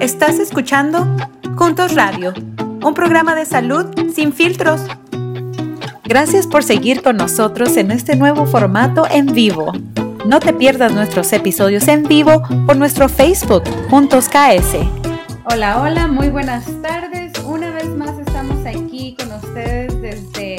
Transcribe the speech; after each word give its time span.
Estás 0.00 0.38
escuchando 0.38 1.06
Juntos 1.56 1.94
Radio, 1.94 2.34
un 2.84 2.92
programa 2.92 3.34
de 3.34 3.46
salud 3.46 3.86
sin 4.14 4.32
filtros. 4.32 4.82
Gracias 6.04 6.46
por 6.46 6.62
seguir 6.62 7.02
con 7.02 7.16
nosotros 7.16 7.76
en 7.78 7.90
este 7.90 8.14
nuevo 8.14 8.46
formato 8.46 9.06
en 9.10 9.26
vivo. 9.32 9.72
No 10.26 10.38
te 10.38 10.52
pierdas 10.52 10.92
nuestros 10.92 11.32
episodios 11.32 11.88
en 11.88 12.02
vivo 12.02 12.42
por 12.66 12.76
nuestro 12.76 13.08
Facebook 13.08 13.64
Juntos 13.88 14.28
KS. 14.28 14.76
Hola, 15.50 15.80
hola, 15.80 16.06
muy 16.06 16.28
buenas 16.28 16.66
tardes. 16.82 17.32
Una 17.44 17.70
vez 17.70 17.88
más 17.88 18.18
estamos 18.18 18.66
aquí 18.66 19.16
con 19.18 19.32
ustedes 19.32 20.00
desde, 20.02 20.56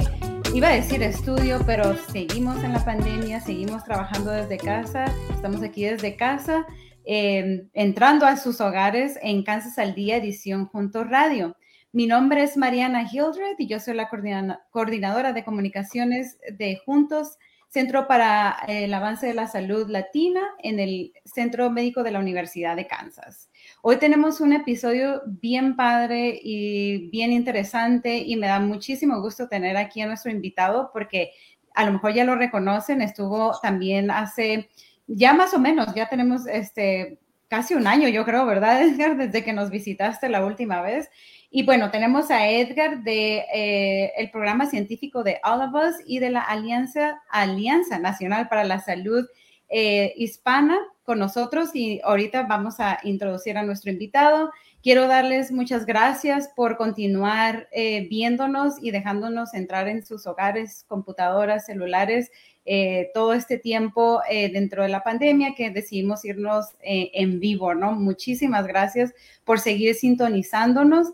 iba 0.53 0.69
a 0.69 0.73
decir 0.73 1.03
estudio, 1.03 1.59
pero 1.65 1.95
seguimos 2.11 2.63
en 2.63 2.73
la 2.73 2.83
pandemia, 2.83 3.39
seguimos 3.39 3.83
trabajando 3.83 4.31
desde 4.31 4.57
casa, 4.57 5.05
estamos 5.29 5.61
aquí 5.61 5.85
desde 5.85 6.15
casa 6.15 6.65
Em, 7.09 7.69
entrando 7.73 8.25
a 8.25 8.35
sus 8.35 8.59
hogares 8.59 9.17
en 9.21 9.41
Kansas 9.43 9.79
al 9.79 9.95
Día, 9.95 10.17
edición 10.17 10.65
Junto 10.65 11.05
Radio. 11.05 11.55
Mi 11.93 12.05
nombre 12.05 12.43
es 12.43 12.57
Mariana 12.57 13.07
Hildred 13.09 13.55
y 13.57 13.65
yo 13.65 13.79
soy 13.79 13.93
la 13.93 14.09
coordinadora 14.09 15.31
de 15.31 15.45
comunicaciones 15.45 16.37
de 16.51 16.81
Juntos, 16.85 17.37
Centro 17.69 18.09
para 18.09 18.57
el 18.67 18.93
Avance 18.93 19.25
de 19.25 19.33
la 19.33 19.47
Salud 19.47 19.89
Latina 19.89 20.41
en 20.61 20.81
el 20.81 21.13
Centro 21.23 21.69
Médico 21.69 22.03
de 22.03 22.11
la 22.11 22.19
Universidad 22.19 22.75
de 22.75 22.87
Kansas. 22.87 23.49
Hoy 23.81 23.95
tenemos 23.95 24.41
un 24.41 24.51
episodio 24.51 25.21
bien 25.27 25.77
padre 25.77 26.37
y 26.43 27.09
bien 27.09 27.31
interesante 27.31 28.17
y 28.17 28.35
me 28.35 28.47
da 28.47 28.59
muchísimo 28.59 29.21
gusto 29.21 29.47
tener 29.47 29.77
aquí 29.77 30.01
a 30.01 30.07
nuestro 30.07 30.29
invitado 30.29 30.89
porque 30.91 31.31
a 31.73 31.85
lo 31.85 31.93
mejor 31.93 32.13
ya 32.13 32.25
lo 32.25 32.35
reconocen, 32.35 33.01
estuvo 33.01 33.57
también 33.61 34.11
hace 34.11 34.67
ya 35.07 35.33
más 35.33 35.53
o 35.53 35.59
menos, 35.59 35.93
ya 35.95 36.09
tenemos 36.09 36.45
este, 36.47 37.19
casi 37.47 37.73
un 37.73 37.87
año, 37.87 38.07
yo 38.09 38.25
creo, 38.25 38.45
¿verdad, 38.45 38.81
Edgar? 38.83 39.17
Desde 39.17 39.43
que 39.43 39.53
nos 39.53 39.69
visitaste 39.69 40.29
la 40.29 40.45
última 40.45 40.81
vez. 40.81 41.09
Y 41.49 41.65
bueno, 41.65 41.91
tenemos 41.91 42.29
a 42.29 42.49
Edgar 42.49 43.03
de 43.03 43.45
eh, 43.53 44.11
el 44.17 44.29
programa 44.31 44.65
científico 44.65 45.23
de 45.23 45.39
All 45.43 45.61
of 45.61 45.73
Us 45.73 45.95
y 46.05 46.19
de 46.19 46.29
la 46.29 46.41
Alianza, 46.41 47.21
Alianza 47.29 47.99
Nacional 47.99 48.49
para 48.49 48.65
la 48.65 48.79
Salud 48.79 49.25
eh, 49.69 50.13
Hispana 50.17 50.77
con 51.03 51.19
nosotros 51.19 51.69
y 51.73 52.01
ahorita 52.03 52.43
vamos 52.43 52.79
a 52.79 52.99
introducir 53.03 53.57
a 53.57 53.63
nuestro 53.63 53.91
invitado. 53.91 54.51
Quiero 54.87 55.09
darles 55.09 55.51
muchas 55.51 55.85
gracias 55.85 56.47
por 56.55 56.77
continuar 56.77 57.67
eh, 57.73 58.07
viéndonos 58.09 58.75
y 58.81 58.91
dejándonos 58.91 59.53
entrar 59.53 59.89
en 59.89 60.05
sus 60.05 60.25
hogares, 60.27 60.85
computadoras, 60.87 61.65
celulares 61.65 62.31
eh, 62.63 63.11
todo 63.13 63.33
este 63.33 63.57
tiempo 63.57 64.21
eh, 64.29 64.49
dentro 64.49 64.83
de 64.83 64.87
la 64.87 65.03
pandemia 65.03 65.55
que 65.57 65.71
decidimos 65.71 66.23
irnos 66.23 66.67
en 66.79 67.41
vivo, 67.41 67.75
¿no? 67.75 67.91
Muchísimas 67.91 68.65
gracias 68.65 69.13
por 69.43 69.59
seguir 69.59 69.93
sintonizándonos. 69.93 71.11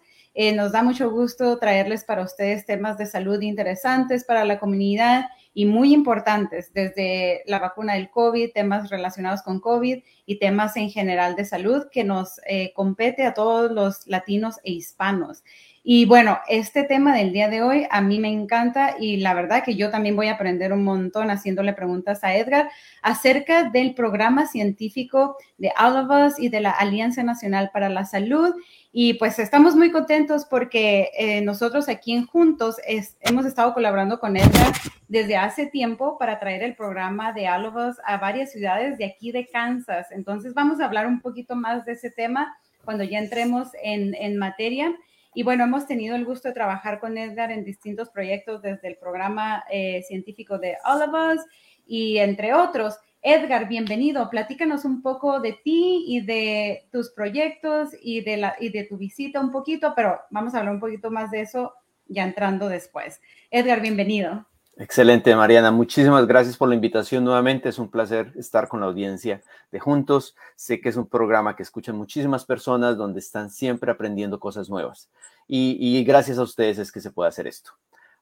nos 0.54 0.72
da 0.72 0.84
mucho 0.84 1.10
gusto 1.10 1.58
traerles 1.58 2.04
para 2.06 2.22
ustedes 2.22 2.68
temas 2.68 3.00
de 3.00 3.08
salud 3.08 3.42
interesantes 3.42 4.24
para 4.24 4.46
la 4.46 4.60
comunidad 4.60 5.26
y 5.54 5.66
muy 5.66 5.94
importantes, 5.94 6.74
desde 6.74 7.44
la 7.46 7.60
vacuna 7.60 7.94
del 7.94 8.10
COVID, 8.10 8.52
temas 8.54 8.90
relacionados 8.90 9.42
con 9.42 9.60
COVID 9.60 10.04
y 10.26 10.40
temas 10.40 10.76
en 10.78 10.90
general 10.90 11.36
de 11.36 11.46
salud 11.46 11.88
que 11.92 12.04
nos 12.04 12.40
compete 12.74 13.26
a 13.26 13.34
todos 13.34 13.72
los 13.72 14.08
latinos 14.08 14.60
e 14.64 14.72
hispanos. 14.72 15.44
Y 15.86 16.06
bueno, 16.06 16.40
este 16.48 16.86
tema 16.86 17.14
del 17.14 17.34
día 17.34 17.50
de 17.50 17.62
hoy 17.62 17.86
a 17.92 18.00
mí 18.00 18.18
me 18.18 18.30
encanta 18.32 18.96
y 18.98 19.18
la 19.18 19.34
verdad 19.34 19.66
que 19.66 19.76
yo 19.76 19.92
también 19.92 20.16
voy 20.16 20.28
a 20.28 20.36
aprender 20.36 20.72
un 20.72 20.86
montón 20.86 21.30
haciéndole 21.30 21.74
preguntas 21.74 22.24
a 22.24 22.38
Edgar 22.38 22.70
acerca 23.02 23.70
del 23.70 23.94
programa 23.94 24.48
científico 24.48 25.36
de 25.58 25.74
All 25.78 25.98
of 25.98 26.10
Us 26.10 26.40
y 26.40 26.48
de 26.48 26.62
la 26.62 26.72
Alianza 26.72 27.22
Nacional 27.22 27.70
para 27.74 27.90
la 27.90 28.06
Salud. 28.06 28.56
Y 28.94 29.16
pues 29.16 29.40
estamos 29.40 29.76
muy 29.76 29.92
contentos 29.92 30.46
porque 30.46 31.10
eh, 31.18 31.42
nosotros 31.42 31.90
aquí 31.90 32.14
en 32.14 32.28
Juntos 32.28 32.78
hemos 33.20 33.46
estado 33.46 33.74
colaborando 33.74 34.22
con 34.22 34.38
Edgar 34.38 34.72
desde 35.10 35.36
hace 35.36 35.66
tiempo 35.66 36.18
para 36.18 36.40
traer 36.40 36.64
el 36.64 36.76
programa 36.76 37.34
de 37.34 37.50
All 37.50 37.66
of 37.66 37.76
Us 37.76 37.98
a 38.06 38.16
varias 38.20 38.54
ciudades 38.54 38.98
de 38.98 39.04
aquí 39.04 39.34
de 39.34 39.48
Kansas. 39.48 40.08
Entonces 40.12 40.54
vamos 40.54 40.80
a 40.80 40.86
hablar 40.86 41.08
un 41.08 41.20
poquito 41.20 41.58
más 41.58 41.84
de 41.84 41.92
ese 41.92 42.10
tema 42.10 42.56
cuando 42.86 43.04
ya 43.04 43.20
entremos 43.20 43.68
en, 43.84 44.16
en 44.16 44.38
materia. 44.38 44.96
Y 45.36 45.44
bueno, 45.44 45.64
hemos 45.64 45.88
tenido 45.88 46.16
el 46.16 46.26
gusto 46.26 46.48
de 46.48 46.54
trabajar 46.54 47.00
con 47.00 47.18
Edgar 47.18 47.52
en 47.52 47.64
distintos 47.64 48.10
proyectos 48.10 48.62
desde 48.62 48.88
el 48.88 48.98
programa 48.98 49.64
eh, 49.72 50.04
científico 50.08 50.60
de 50.60 50.78
All 50.86 51.02
of 51.02 51.14
Us 51.14 51.46
y 51.86 52.18
entre 52.18 52.54
otros. 52.54 52.98
Edgar, 53.22 53.68
bienvenido. 53.68 54.30
Platícanos 54.30 54.86
un 54.86 55.02
poco 55.02 55.40
de 55.40 55.54
ti 55.54 56.04
y 56.08 56.22
de 56.22 56.88
tus 56.92 57.12
proyectos 57.12 57.92
y 58.02 58.22
de, 58.22 58.38
la, 58.38 58.56
y 58.60 58.70
de 58.70 58.84
tu 58.84 58.98
visita 58.98 59.40
un 59.40 59.52
poquito, 59.52 59.94
pero 59.96 60.20
vamos 60.30 60.54
a 60.54 60.60
hablar 60.60 60.74
un 60.74 60.82
poquito 60.82 61.10
más 61.10 61.32
de 61.32 61.42
eso 61.42 61.74
ya 62.08 62.24
entrando 62.24 62.70
después. 62.70 63.22
Edgar, 63.50 63.82
bienvenido. 63.82 64.46
Excelente, 64.76 65.36
Mariana. 65.36 65.70
Muchísimas 65.70 66.26
gracias 66.26 66.58
por 66.58 66.68
la 66.68 66.74
invitación 66.74 67.24
nuevamente. 67.24 67.70
Es 67.70 67.78
un 67.78 67.92
placer 67.92 68.34
estar 68.36 68.68
con 68.68 68.80
la 68.80 68.88
audiencia 68.88 69.44
de 69.72 69.80
Juntos. 69.80 70.36
Sé 70.56 70.82
que 70.82 70.90
es 70.90 70.96
un 70.96 71.08
programa 71.08 71.56
que 71.56 71.62
escuchan 71.62 71.96
muchísimas 71.96 72.44
personas 72.44 72.98
donde 72.98 73.20
están 73.20 73.52
siempre 73.52 73.92
aprendiendo 73.92 74.40
cosas 74.40 74.70
nuevas. 74.70 75.12
Y, 75.48 76.04
gracias 76.06 76.40
a 76.40 76.44
ustedes 76.44 76.80
es 76.80 76.92
que 76.92 77.02
se 77.02 77.12
puede 77.12 77.30
hacer 77.30 77.46
esto. 77.46 77.72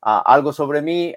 Ah, 0.02 0.22
algo 0.26 0.52
sobre 0.52 0.82
mí. 0.82 1.16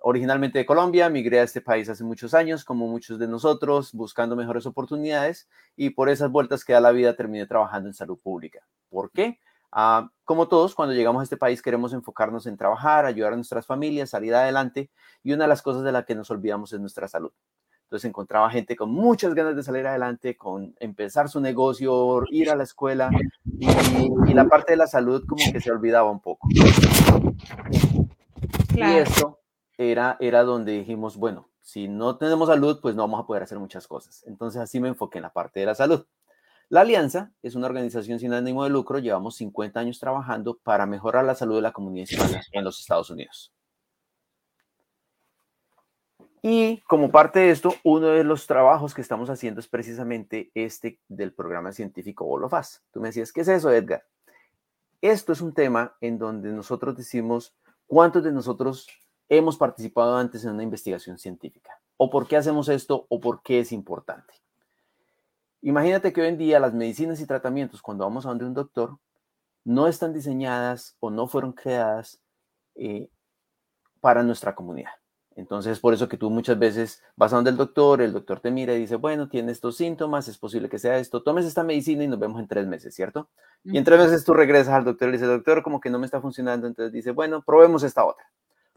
originalmente 0.00 0.58
de 0.58 0.66
Colombia, 0.66 1.08
migré 1.08 1.40
a 1.40 1.44
este 1.44 1.62
país 1.62 1.88
hace 1.88 2.04
muchos 2.04 2.34
años, 2.34 2.64
como 2.64 2.88
muchos 2.88 3.18
de 3.18 3.28
nosotros, 3.28 3.92
buscando 3.94 4.36
mejores 4.36 4.66
oportunidades 4.66 5.48
y 5.74 5.90
por 5.90 6.10
esas 6.10 6.30
vueltas 6.30 6.64
que 6.64 6.74
da 6.74 6.80
la 6.80 6.92
vida 6.92 7.16
terminé 7.16 7.46
trabajando 7.46 7.88
en 7.88 7.94
salud 7.94 8.18
pública. 8.18 8.60
¿Por 8.90 9.10
qué? 9.10 9.38
Ah, 9.72 10.10
como 10.24 10.48
todos, 10.48 10.74
cuando 10.74 10.94
llegamos 10.94 11.20
a 11.20 11.24
este 11.24 11.38
país 11.38 11.62
queremos 11.62 11.94
enfocarnos 11.94 12.46
en 12.46 12.58
trabajar, 12.58 13.06
ayudar 13.06 13.32
a 13.32 13.36
nuestras 13.36 13.66
familias, 13.66 14.10
salir 14.10 14.34
adelante 14.34 14.90
y 15.22 15.32
una 15.32 15.44
de 15.44 15.48
las 15.48 15.62
cosas 15.62 15.82
de 15.82 15.92
las 15.92 16.04
que 16.04 16.14
nos 16.14 16.30
olvidamos 16.30 16.72
es 16.74 16.80
nuestra 16.80 17.08
salud. 17.08 17.32
Entonces 17.84 18.08
encontraba 18.08 18.50
gente 18.50 18.76
con 18.76 18.90
muchas 18.90 19.34
ganas 19.34 19.56
de 19.56 19.62
salir 19.62 19.86
adelante, 19.86 20.36
con 20.36 20.74
empezar 20.78 21.28
su 21.28 21.40
negocio, 21.40 22.22
ir 22.30 22.50
a 22.50 22.56
la 22.56 22.64
escuela 22.64 23.10
y, 23.58 23.66
la 24.34 24.46
parte 24.46 24.72
de 24.72 24.76
la 24.78 24.86
salud 24.86 25.24
como 25.26 25.42
que 25.52 25.60
se 25.60 25.70
olvidaba 25.70 26.10
un 26.10 26.20
poco. 26.20 26.48
Y 28.74 28.82
esto 28.82 29.40
era, 29.76 30.16
era 30.20 30.42
donde 30.42 30.72
dijimos, 30.72 31.16
bueno, 31.16 31.48
si 31.60 31.88
no 31.88 32.16
tenemos 32.16 32.48
salud, 32.48 32.78
pues 32.80 32.94
no 32.94 33.02
vamos 33.02 33.20
a 33.20 33.26
poder 33.26 33.42
hacer 33.42 33.58
muchas 33.58 33.86
cosas. 33.86 34.24
Entonces 34.26 34.60
así 34.60 34.80
me 34.80 34.88
enfoqué 34.88 35.18
en 35.18 35.22
la 35.22 35.32
parte 35.32 35.60
de 35.60 35.66
la 35.66 35.74
salud. 35.74 36.06
La 36.68 36.82
Alianza 36.82 37.32
es 37.42 37.54
una 37.54 37.66
organización 37.66 38.18
sin 38.18 38.32
ánimo 38.32 38.64
de 38.64 38.70
lucro, 38.70 38.98
llevamos 38.98 39.36
50 39.36 39.78
años 39.78 39.98
trabajando 39.98 40.58
para 40.62 40.86
mejorar 40.86 41.24
la 41.24 41.34
salud 41.34 41.56
de 41.56 41.62
la 41.62 41.72
comunidad 41.72 42.08
hispana 42.10 42.42
en 42.52 42.64
los 42.64 42.80
Estados 42.80 43.10
Unidos. 43.10 43.52
Y 46.44 46.80
como 46.88 47.12
parte 47.12 47.38
de 47.38 47.50
esto, 47.50 47.72
uno 47.84 48.08
de 48.08 48.24
los 48.24 48.48
trabajos 48.48 48.94
que 48.94 49.00
estamos 49.00 49.30
haciendo 49.30 49.60
es 49.60 49.68
precisamente 49.68 50.50
este 50.54 50.98
del 51.06 51.32
programa 51.32 51.70
científico 51.70 52.24
Bolofaz. 52.24 52.82
Tú 52.90 53.00
me 53.00 53.08
decías, 53.08 53.32
¿qué 53.32 53.42
es 53.42 53.48
eso, 53.48 53.70
Edgar? 53.70 54.04
Esto 55.00 55.32
es 55.32 55.40
un 55.40 55.54
tema 55.54 55.96
en 56.00 56.18
donde 56.18 56.50
nosotros 56.50 56.96
decimos 56.96 57.54
cuántos 57.86 58.24
de 58.24 58.32
nosotros 58.32 58.88
hemos 59.28 59.56
participado 59.56 60.16
antes 60.16 60.44
en 60.44 60.50
una 60.50 60.64
investigación 60.64 61.16
científica, 61.16 61.80
o 61.96 62.10
por 62.10 62.26
qué 62.26 62.36
hacemos 62.36 62.68
esto, 62.68 63.06
o 63.08 63.20
por 63.20 63.42
qué 63.42 63.60
es 63.60 63.70
importante. 63.70 64.41
Imagínate 65.62 66.12
que 66.12 66.20
hoy 66.20 66.26
en 66.26 66.38
día 66.38 66.58
las 66.58 66.74
medicinas 66.74 67.20
y 67.20 67.26
tratamientos, 67.26 67.80
cuando 67.82 68.04
vamos 68.04 68.26
a 68.26 68.30
donde 68.30 68.44
un 68.44 68.54
doctor, 68.54 68.98
no 69.64 69.86
están 69.86 70.12
diseñadas 70.12 70.96
o 70.98 71.08
no 71.10 71.28
fueron 71.28 71.52
creadas 71.52 72.20
eh, 72.74 73.08
para 74.00 74.24
nuestra 74.24 74.56
comunidad. 74.56 74.90
Entonces, 75.36 75.78
por 75.78 75.94
eso 75.94 76.08
que 76.08 76.18
tú 76.18 76.30
muchas 76.30 76.58
veces 76.58 77.00
vas 77.14 77.32
a 77.32 77.36
donde 77.36 77.52
el 77.52 77.56
doctor, 77.56 78.02
el 78.02 78.12
doctor 78.12 78.40
te 78.40 78.50
mira 78.50 78.74
y 78.74 78.80
dice, 78.80 78.96
bueno, 78.96 79.28
tiene 79.28 79.52
estos 79.52 79.76
síntomas, 79.76 80.26
es 80.26 80.36
posible 80.36 80.68
que 80.68 80.80
sea 80.80 80.98
esto, 80.98 81.22
tomes 81.22 81.46
esta 81.46 81.62
medicina 81.62 82.02
y 82.02 82.08
nos 82.08 82.18
vemos 82.18 82.40
en 82.40 82.48
tres 82.48 82.66
meses, 82.66 82.94
¿cierto? 82.94 83.30
Y 83.62 83.78
en 83.78 83.84
tres 83.84 84.00
meses 84.00 84.24
tú 84.24 84.34
regresas 84.34 84.74
al 84.74 84.84
doctor 84.84 85.08
y 85.08 85.12
le 85.12 85.18
dices, 85.18 85.28
doctor, 85.28 85.62
como 85.62 85.80
que 85.80 85.90
no 85.90 86.00
me 86.00 86.06
está 86.06 86.20
funcionando, 86.20 86.66
entonces 86.66 86.92
dice, 86.92 87.12
bueno, 87.12 87.40
probemos 87.40 87.84
esta 87.84 88.04
otra. 88.04 88.26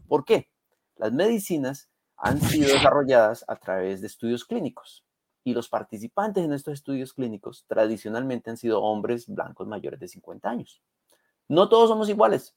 ¿Por 0.07 0.23
qué? 0.23 0.49
Las 0.97 1.11
medicinas 1.11 1.89
han 2.15 2.39
sido 2.39 2.71
desarrolladas 2.71 3.43
a 3.47 3.55
través 3.55 4.01
de 4.01 4.07
estudios 4.07 4.45
clínicos 4.45 5.04
y 5.45 5.53
los 5.53 5.69
participantes 5.69 6.43
en 6.43 6.51
estos 6.51 6.73
estudios 6.73 7.13
clínicos 7.13 7.63
tradicionalmente 7.67 8.49
han 8.49 8.57
sido 8.57 8.81
hombres 8.81 9.27
blancos 9.27 9.67
mayores 9.67 9.99
de 9.99 10.07
50 10.07 10.49
años. 10.49 10.81
No 11.47 11.69
todos 11.69 11.87
somos 11.87 12.09
iguales, 12.09 12.55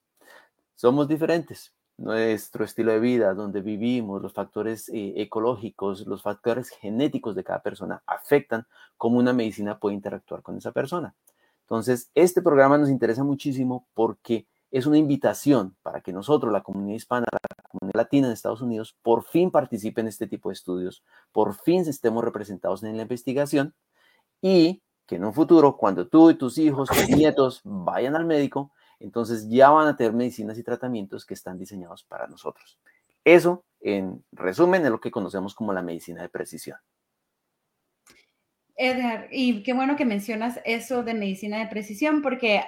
somos 0.75 1.07
diferentes. 1.07 1.75
Nuestro 1.99 2.65
estilo 2.65 2.93
de 2.93 3.01
vida, 3.01 3.35
donde 3.35 3.61
vivimos, 3.61 4.23
los 4.23 4.33
factores 4.33 4.89
eh, 4.89 5.15
ecológicos, 5.17 6.07
los 6.07 6.23
factores 6.23 6.71
genéticos 6.71 7.35
de 7.35 7.45
cada 7.45 7.61
persona 7.61 8.03
afectan 8.07 8.67
cómo 8.97 9.19
una 9.19 9.33
medicina 9.33 9.79
puede 9.79 9.97
interactuar 9.97 10.43
con 10.43 10.57
esa 10.57 10.73
persona. 10.73 11.15
Entonces, 11.63 12.11
este 12.15 12.41
programa 12.41 12.79
nos 12.79 12.89
interesa 12.89 13.23
muchísimo 13.23 13.87
porque 13.93 14.47
es 14.71 14.87
una 14.87 14.97
invitación 14.97 15.77
para 15.83 16.01
que 16.01 16.13
nosotros, 16.13 16.51
la 16.53 16.63
comunidad 16.63 16.97
hispana, 16.97 17.27
comunidad 17.69 17.95
latina 17.95 18.27
en 18.27 18.33
Estados 18.33 18.61
Unidos, 18.61 18.97
por 19.03 19.25
fin 19.25 19.51
participen 19.51 20.07
en 20.07 20.09
este 20.09 20.27
tipo 20.27 20.49
de 20.49 20.55
estudios, 20.55 21.03
por 21.33 21.55
fin 21.55 21.83
estemos 21.87 22.25
representados 22.25 22.83
en 22.83 22.97
la 22.97 23.03
investigación 23.03 23.75
y 24.41 24.83
que 25.07 25.17
en 25.17 25.25
un 25.25 25.33
futuro, 25.33 25.77
cuando 25.77 26.07
tú 26.07 26.31
y 26.31 26.35
tus 26.35 26.59
hijos, 26.59 26.89
tus 26.91 27.09
nietos 27.09 27.61
vayan 27.65 28.15
al 28.15 28.27
médico, 28.27 28.73
entonces 29.01 29.49
ya 29.49 29.71
van 29.71 29.89
a 29.89 29.97
tener 29.97 30.13
medicinas 30.13 30.59
y 30.59 30.63
tratamientos 30.63 31.25
que 31.25 31.35
están 31.35 31.59
diseñados 31.59 32.05
para 32.05 32.27
nosotros. 32.27 32.79
Eso, 33.25 33.65
en 33.81 34.25
resumen, 34.33 34.85
es 34.85 34.91
lo 34.91 35.01
que 35.01 35.11
conocemos 35.11 35.55
como 35.55 35.73
la 35.73 35.83
medicina 35.83 36.23
de 36.23 36.29
precisión. 36.29 36.79
Edgar, 38.81 39.27
y 39.33 39.65
qué 39.65 39.73
bueno 39.73 39.97
que 39.97 40.05
mencionas 40.05 40.61
eso 40.65 41.03
de 41.03 41.13
medicina 41.13 41.59
de 41.59 41.67
precisión, 41.67 42.23
porque 42.23 42.63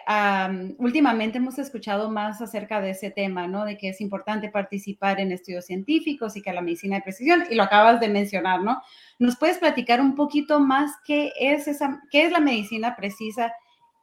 últimamente 0.78 1.38
hemos 1.38 1.56
escuchado 1.60 2.10
más 2.10 2.42
acerca 2.42 2.80
de 2.80 2.90
ese 2.90 3.12
tema, 3.12 3.46
¿no? 3.46 3.64
De 3.64 3.78
que 3.78 3.90
es 3.90 4.00
importante 4.00 4.48
participar 4.48 5.20
en 5.20 5.30
estudios 5.30 5.66
científicos 5.66 6.36
y 6.36 6.42
que 6.42 6.52
la 6.52 6.62
medicina 6.62 6.96
de 6.96 7.02
precisión, 7.02 7.44
y 7.48 7.54
lo 7.54 7.62
acabas 7.62 8.00
de 8.00 8.08
mencionar, 8.08 8.60
¿no? 8.60 8.82
¿Nos 9.20 9.38
puedes 9.38 9.58
platicar 9.58 10.00
un 10.00 10.16
poquito 10.16 10.58
más 10.58 10.90
qué 11.04 11.30
es, 11.38 11.68
esa, 11.68 12.02
qué 12.10 12.24
es 12.24 12.32
la 12.32 12.40
medicina 12.40 12.96
precisa? 12.96 13.52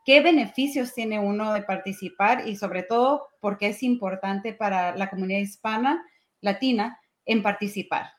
¿Qué 0.05 0.21
beneficios 0.21 0.93
tiene 0.93 1.19
uno 1.19 1.51
de 1.51 1.63
participar 1.63 2.47
y 2.47 2.55
sobre 2.55 2.83
todo 2.83 3.27
por 3.41 3.57
qué 3.57 3.67
es 3.67 3.83
importante 3.83 4.53
para 4.53 4.95
la 4.95 5.09
comunidad 5.09 5.41
hispana, 5.41 6.01
latina, 6.39 7.01
en 7.25 7.43
participar? 7.43 8.16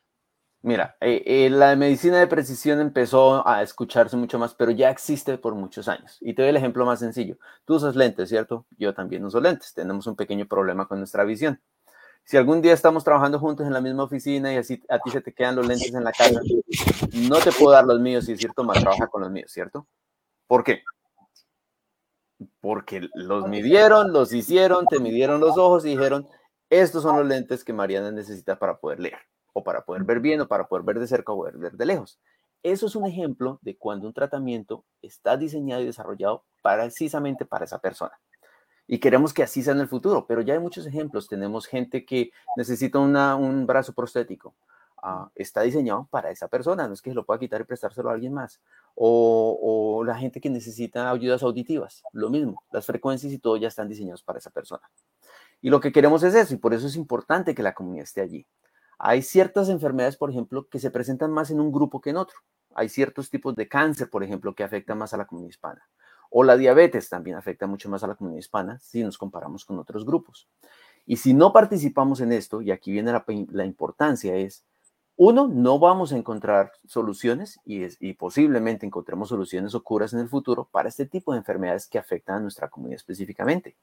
Mira, 0.63 0.97
eh, 1.01 1.23
eh, 1.25 1.51
la 1.51 1.77
medicina 1.77 2.19
de 2.19 2.27
precisión 2.27 2.81
empezó 2.81 3.47
a 3.47 3.63
escucharse 3.63 4.17
mucho 4.17 4.41
más, 4.41 4.55
pero 4.55 4.73
ya 4.73 4.91
existe 4.91 5.39
por 5.39 5.55
muchos 5.55 5.87
años. 5.87 6.19
Y 6.21 6.35
te 6.35 6.43
doy 6.43 6.49
el 6.51 6.57
ejemplo 6.57 6.85
más 6.85 6.99
sencillo. 6.99 7.39
Tú 7.65 7.77
usas 7.77 7.95
lentes, 7.95 8.29
¿cierto? 8.29 8.67
Yo 8.77 8.93
también 8.93 9.25
uso 9.25 9.41
lentes. 9.41 9.73
Tenemos 9.73 10.07
un 10.09 10.17
pequeño 10.17 10.47
problema 10.47 10.87
con 10.89 10.99
nuestra 10.99 11.23
visión. 11.25 11.61
Si 12.25 12.37
algún 12.37 12.61
día 12.61 12.75
estamos 12.75 13.05
trabajando 13.05 13.39
juntos 13.39 13.67
en 13.67 13.73
la 13.73 13.81
misma 13.81 14.03
oficina 14.05 14.53
y 14.53 14.57
así 14.57 14.83
a 14.89 14.99
ti 14.99 15.11
se 15.11 15.21
te 15.21 15.33
quedan 15.33 15.57
los 15.57 15.67
lentes 15.67 15.95
en 15.95 16.05
la 16.05 16.13
casa, 16.13 16.41
no 17.15 17.39
te 17.39 17.53
puedo 17.53 17.71
dar 17.73 17.87
los 17.87 18.01
míos 18.01 18.29
y 18.29 18.33
decir, 18.33 18.51
toma, 18.55 18.75
trabaja 18.75 19.07
con 19.07 19.23
los 19.23 19.31
míos, 19.31 19.51
¿cierto? 19.53 19.87
¿Por 20.47 20.65
qué? 20.65 20.83
Porque 22.61 23.09
los 23.15 23.49
midieron, 23.49 24.13
los 24.13 24.33
hicieron, 24.33 24.87
te 24.87 24.99
midieron 24.99 25.41
los 25.41 25.57
ojos 25.57 25.87
y 25.87 25.91
dijeron, 25.91 26.29
estos 26.69 27.03
son 27.05 27.17
los 27.17 27.27
lentes 27.27 27.65
que 27.65 27.73
Mariana 27.73 28.11
necesita 28.11 28.59
para 28.59 28.79
poder 28.79 29.01
leer 29.01 29.19
o 29.59 29.65
para 29.65 29.83
poder 29.83 30.05
ver 30.05 30.21
bien, 30.21 30.41
o 30.41 30.49
para 30.49 30.69
poder 30.69 30.85
ver 30.85 30.99
de 30.99 31.07
cerca 31.07 31.33
o 31.33 31.37
poder 31.37 31.59
ver 31.59 31.73
de 31.73 31.87
lejos. 31.87 32.21
Eso 32.63 32.87
es 32.87 32.97
un 32.97 33.07
ejemplo 33.07 33.59
de 33.63 33.77
cuando 33.77 34.07
un 34.07 34.13
tratamiento 34.13 34.85
está 35.01 35.37
diseñado 35.37 35.83
y 35.83 35.87
desarrollado 35.87 36.45
precisamente 36.63 37.45
para 37.45 37.65
esa 37.65 37.79
persona. 37.79 38.19
Y 38.87 38.99
queremos 38.99 39.35
que 39.35 39.43
así 39.43 39.63
sea 39.63 39.75
en 39.75 39.81
el 39.81 39.89
futuro, 39.89 40.27
pero 40.27 40.41
ya 40.41 40.55
hay 40.55 40.61
muchos 40.61 40.87
ejemplos. 40.87 41.29
Tenemos 41.29 41.67
gente 41.67 42.05
que 42.05 42.31
necesita 42.57 42.99
un 42.99 43.67
brazo 43.67 43.93
prostético. 43.93 44.55
Ah, 45.01 45.31
está 45.37 45.61
diseñado 45.63 46.09
para 46.11 46.31
esa 46.31 46.49
persona, 46.49 46.89
no 46.89 46.95
es 46.95 47.01
que 47.01 47.11
se 47.11 47.15
lo 47.15 47.25
pueda 47.25 47.39
quitar 47.39 47.61
y 47.61 47.65
prestárselo 47.65 48.11
a 48.11 48.15
alguien 48.15 48.35
más. 48.35 48.61
O, 48.97 49.57
o, 49.63 50.05
la 50.05 50.17
gente 50.17 50.41
que 50.41 50.51
necesita 50.51 51.11
ayudas 51.11 51.45
auditivas, 51.45 52.03
lo 52.13 52.31
mismo, 52.31 52.61
las 52.73 52.85
frecuencias 52.85 53.33
y 53.33 53.39
todo 53.39 53.57
ya 53.57 53.69
están 53.69 53.89
diseñados 53.89 54.25
para 54.25 54.41
esa 54.41 54.51
persona. 54.51 54.83
Y 55.61 55.71
lo 55.71 55.79
que 55.79 55.93
queremos 55.93 56.25
es 56.25 56.35
eso, 56.35 56.55
y 56.55 56.57
por 56.57 56.75
eso 56.75 56.89
es 56.89 56.97
importante 56.97 57.55
que 57.55 57.63
la 57.63 57.75
comunidad 57.75 58.05
esté 58.05 58.23
allí. 58.23 58.47
Hay 58.99 59.23
ciertas 59.23 59.69
enfermedades, 59.69 60.17
por 60.17 60.31
ejemplo, 60.31 60.69
que 60.69 60.81
se 60.81 60.91
presentan 60.91 61.31
más 61.31 61.51
en 61.51 61.61
un 61.61 61.71
grupo 61.71 62.01
que 62.01 62.11
en 62.11 62.17
otro. 62.17 62.39
Hay 62.75 62.89
ciertos 62.89 63.31
tipos 63.31 63.55
de 63.55 63.69
cáncer, 63.69 64.11
por 64.11 64.25
ejemplo, 64.25 64.55
que 64.55 64.65
afectan 64.65 64.99
más 64.99 65.15
a 65.15 65.17
la 65.17 65.27
comunidad 65.27 65.51
hispana. 65.51 65.89
O 66.31 66.45
la 66.45 66.57
diabetes 66.57 67.09
también 67.09 67.37
afecta 67.37 67.67
mucho 67.67 67.89
más 67.89 68.03
a 68.03 68.09
la 68.09 68.17
comunidad 68.17 68.41
hispana 68.41 68.79
si 68.81 69.03
nos 69.03 69.17
comparamos 69.17 69.65
con 69.65 69.79
otros 69.79 70.05
grupos. 70.05 70.49
Y 71.07 71.17
si 71.17 71.33
no 71.33 71.53
participamos 71.53 72.21
en 72.21 72.33
esto, 72.33 72.61
y 72.61 72.71
aquí 72.71 72.93
viene 72.93 73.13
la, 73.51 73.65
importancia, 73.65 74.35
es, 74.37 74.67
uno, 75.17 75.49
no 75.49 75.79
vamos 75.79 76.13
a 76.13 76.17
encontrar 76.17 76.73
soluciones 76.87 77.61
y, 77.65 77.83
y 78.07 78.13
posiblemente 78.13 78.85
encontremos 78.85 79.31
soluciones 79.31 79.75
o 79.75 79.83
curas 79.83 80.13
en 80.13 80.19
el 80.19 80.29
futuro 80.29 80.69
para 80.71 80.89
este 80.89 81.07
tipo 81.07 81.33
de 81.33 81.39
enfermedades 81.39 81.87
que 81.87 81.99
afectan 81.99 82.37
a 82.37 82.41
nuestra 82.41 82.69
comunidad 82.69 82.97
específicamente. 82.97 83.77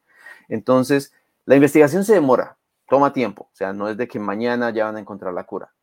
Entonces, 0.49 1.13
la 1.45 1.55
investigación 1.55 2.03
se 2.03 2.13
demora, 2.13 2.57
toma 2.87 3.13
tiempo, 3.13 3.49
o 3.51 3.55
sea, 3.55 3.73
no 3.73 3.89
es 3.89 3.97
de 3.97 4.07
que 4.07 4.19
mañana 4.19 4.69
ya 4.69 4.85
van 4.85 4.97
a 4.97 4.99
encontrar 4.99 5.33
la 5.33 5.45
cura. 5.45 5.73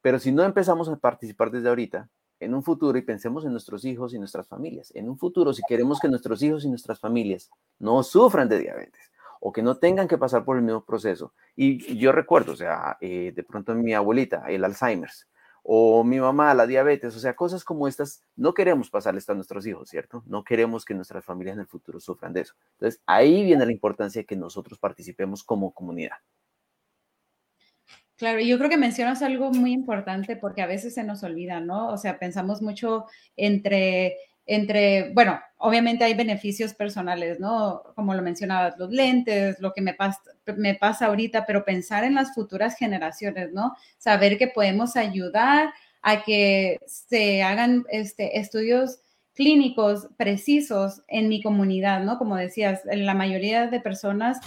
Pero 0.00 0.18
si 0.18 0.32
no 0.32 0.42
empezamos 0.42 0.88
a 0.88 0.96
participar 0.96 1.50
desde 1.50 1.68
ahorita, 1.68 2.08
en 2.40 2.54
un 2.54 2.62
futuro, 2.62 2.96
y 2.96 3.02
pensemos 3.02 3.44
en 3.44 3.52
nuestros 3.52 3.84
hijos 3.84 4.14
y 4.14 4.18
nuestras 4.18 4.46
familias, 4.46 4.92
en 4.94 5.08
un 5.08 5.18
futuro, 5.18 5.52
si 5.52 5.62
queremos 5.68 5.98
que 5.98 6.08
nuestros 6.08 6.42
hijos 6.42 6.64
y 6.64 6.68
nuestras 6.68 7.00
familias 7.00 7.50
no 7.78 8.02
sufran 8.02 8.48
de 8.48 8.60
diabetes 8.60 9.10
o 9.40 9.52
que 9.52 9.62
no 9.62 9.76
tengan 9.76 10.08
que 10.08 10.18
pasar 10.18 10.44
por 10.44 10.56
el 10.56 10.62
mismo 10.62 10.84
proceso, 10.84 11.32
y 11.54 11.96
yo 11.96 12.10
recuerdo, 12.12 12.52
o 12.52 12.56
sea, 12.56 12.96
eh, 13.00 13.32
de 13.34 13.42
pronto 13.44 13.74
mi 13.74 13.94
abuelita, 13.94 14.44
el 14.48 14.64
Alzheimer's, 14.64 15.28
o 15.70 16.02
mi 16.02 16.18
mamá, 16.18 16.54
la 16.54 16.66
diabetes, 16.66 17.14
o 17.14 17.18
sea, 17.20 17.36
cosas 17.36 17.62
como 17.62 17.86
estas, 17.86 18.24
no 18.36 18.54
queremos 18.54 18.88
pasarles 18.88 19.28
a 19.28 19.34
nuestros 19.34 19.66
hijos, 19.66 19.90
¿cierto? 19.90 20.22
No 20.26 20.42
queremos 20.42 20.84
que 20.84 20.94
nuestras 20.94 21.24
familias 21.24 21.56
en 21.56 21.60
el 21.60 21.66
futuro 21.66 22.00
sufran 22.00 22.32
de 22.32 22.40
eso. 22.40 22.54
Entonces, 22.72 23.02
ahí 23.04 23.44
viene 23.44 23.66
la 23.66 23.72
importancia 23.72 24.22
de 24.22 24.26
que 24.26 24.34
nosotros 24.34 24.78
participemos 24.78 25.44
como 25.44 25.74
comunidad. 25.74 26.16
Claro, 28.18 28.40
yo 28.40 28.58
creo 28.58 28.68
que 28.68 28.76
mencionas 28.76 29.22
algo 29.22 29.52
muy 29.52 29.72
importante 29.72 30.34
porque 30.34 30.60
a 30.60 30.66
veces 30.66 30.94
se 30.94 31.04
nos 31.04 31.22
olvida, 31.22 31.60
¿no? 31.60 31.86
O 31.88 31.96
sea, 31.96 32.18
pensamos 32.18 32.60
mucho 32.60 33.06
entre, 33.36 34.16
entre, 34.44 35.12
bueno, 35.14 35.38
obviamente 35.56 36.02
hay 36.02 36.14
beneficios 36.14 36.74
personales, 36.74 37.38
¿no? 37.38 37.80
Como 37.94 38.14
lo 38.14 38.22
mencionabas, 38.22 38.76
los 38.76 38.90
lentes, 38.90 39.60
lo 39.60 39.72
que 39.72 39.82
me, 39.82 39.94
pasa, 39.94 40.20
me 40.56 40.74
pasa 40.74 41.06
ahorita, 41.06 41.46
pero 41.46 41.64
pensar 41.64 42.02
en 42.02 42.16
las 42.16 42.34
futuras 42.34 42.76
generaciones, 42.76 43.52
¿no? 43.52 43.76
Saber 43.98 44.36
que 44.36 44.48
podemos 44.48 44.96
ayudar 44.96 45.72
a 46.02 46.24
que 46.24 46.80
se 46.86 47.44
hagan 47.44 47.84
este, 47.88 48.40
estudios 48.40 48.98
clínicos 49.34 50.08
precisos 50.16 51.02
en 51.06 51.28
mi 51.28 51.40
comunidad, 51.40 52.02
¿no? 52.02 52.18
Como 52.18 52.34
decías, 52.34 52.80
la 52.84 53.14
mayoría 53.14 53.68
de 53.68 53.78
personas 53.78 54.40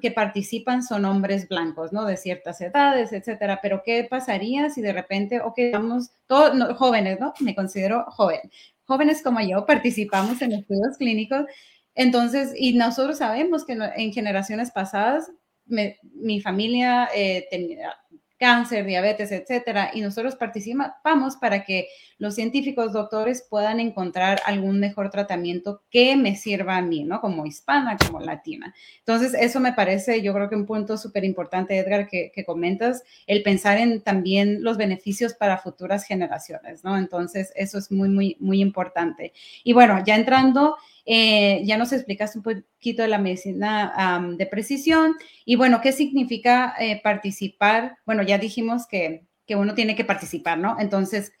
que 0.00 0.10
participan 0.10 0.82
son 0.82 1.04
hombres 1.04 1.48
blancos, 1.48 1.92
¿no? 1.92 2.04
De 2.04 2.16
ciertas 2.16 2.60
edades, 2.60 3.12
etcétera. 3.12 3.60
Pero 3.62 3.82
¿qué 3.84 4.06
pasaría 4.08 4.70
si 4.70 4.82
de 4.82 4.92
repente, 4.92 5.40
ok, 5.40 5.58
vamos, 5.72 6.10
todos 6.26 6.76
jóvenes, 6.76 7.20
¿no? 7.20 7.32
Me 7.40 7.54
considero 7.54 8.04
joven. 8.08 8.40
Jóvenes 8.84 9.22
como 9.22 9.40
yo 9.40 9.64
participamos 9.64 10.42
en 10.42 10.52
estudios 10.52 10.96
clínicos. 10.98 11.46
Entonces, 11.94 12.52
y 12.56 12.74
nosotros 12.74 13.18
sabemos 13.18 13.64
que 13.64 13.78
en 13.96 14.12
generaciones 14.12 14.70
pasadas 14.70 15.30
mi 15.66 16.40
familia 16.40 17.08
eh, 17.14 17.46
tenía, 17.50 17.94
cáncer, 18.42 18.84
diabetes, 18.84 19.30
etcétera, 19.30 19.92
y 19.94 20.00
nosotros 20.00 20.34
participamos 20.34 21.36
para 21.36 21.62
que 21.62 21.86
los 22.18 22.34
científicos 22.34 22.92
doctores 22.92 23.46
puedan 23.48 23.78
encontrar 23.78 24.40
algún 24.44 24.80
mejor 24.80 25.10
tratamiento 25.10 25.84
que 25.90 26.16
me 26.16 26.34
sirva 26.34 26.76
a 26.76 26.82
mí, 26.82 27.04
¿no? 27.04 27.20
Como 27.20 27.46
hispana, 27.46 27.96
como 28.04 28.18
latina. 28.18 28.74
Entonces, 28.98 29.34
eso 29.34 29.60
me 29.60 29.74
parece, 29.74 30.22
yo 30.22 30.34
creo 30.34 30.48
que 30.48 30.56
un 30.56 30.66
punto 30.66 30.96
súper 30.96 31.24
importante, 31.24 31.78
Edgar, 31.78 32.08
que, 32.08 32.32
que, 32.34 32.44
comentas, 32.44 33.04
el 33.28 33.44
pensar 33.44 33.78
en 33.78 34.00
también 34.00 34.64
los 34.64 34.76
beneficios 34.76 35.34
para 35.34 35.58
futuras 35.58 36.04
generaciones, 36.04 36.82
¿no? 36.82 36.98
Entonces, 36.98 37.52
eso 37.54 37.78
es 37.78 37.92
muy, 37.92 38.08
muy, 38.08 38.36
muy 38.40 38.60
importante. 38.60 39.32
Y 39.62 39.72
bueno, 39.72 40.02
ya 40.04 40.16
entrando 40.16 40.78
eh, 41.04 41.62
ya 41.64 41.76
nos 41.76 41.92
explicaste 41.92 42.38
un 42.38 42.44
poquito 42.44 43.02
de 43.02 43.08
la 43.08 43.18
medicina 43.18 44.22
de 44.36 44.46
precisión 44.46 45.16
y 45.44 45.56
bueno, 45.56 45.80
¿qué 45.80 45.92
significa 45.92 46.74
eh, 46.78 47.00
participar? 47.02 47.98
Bueno, 48.06 48.22
ya 48.22 48.38
dijimos 48.38 48.86
que, 48.86 49.26
que, 49.46 49.56
uno 49.56 49.74
tiene 49.74 49.96
que 49.96 50.04
participar, 50.04 50.58
¿no? 50.58 50.76
Entonces, 50.78 51.32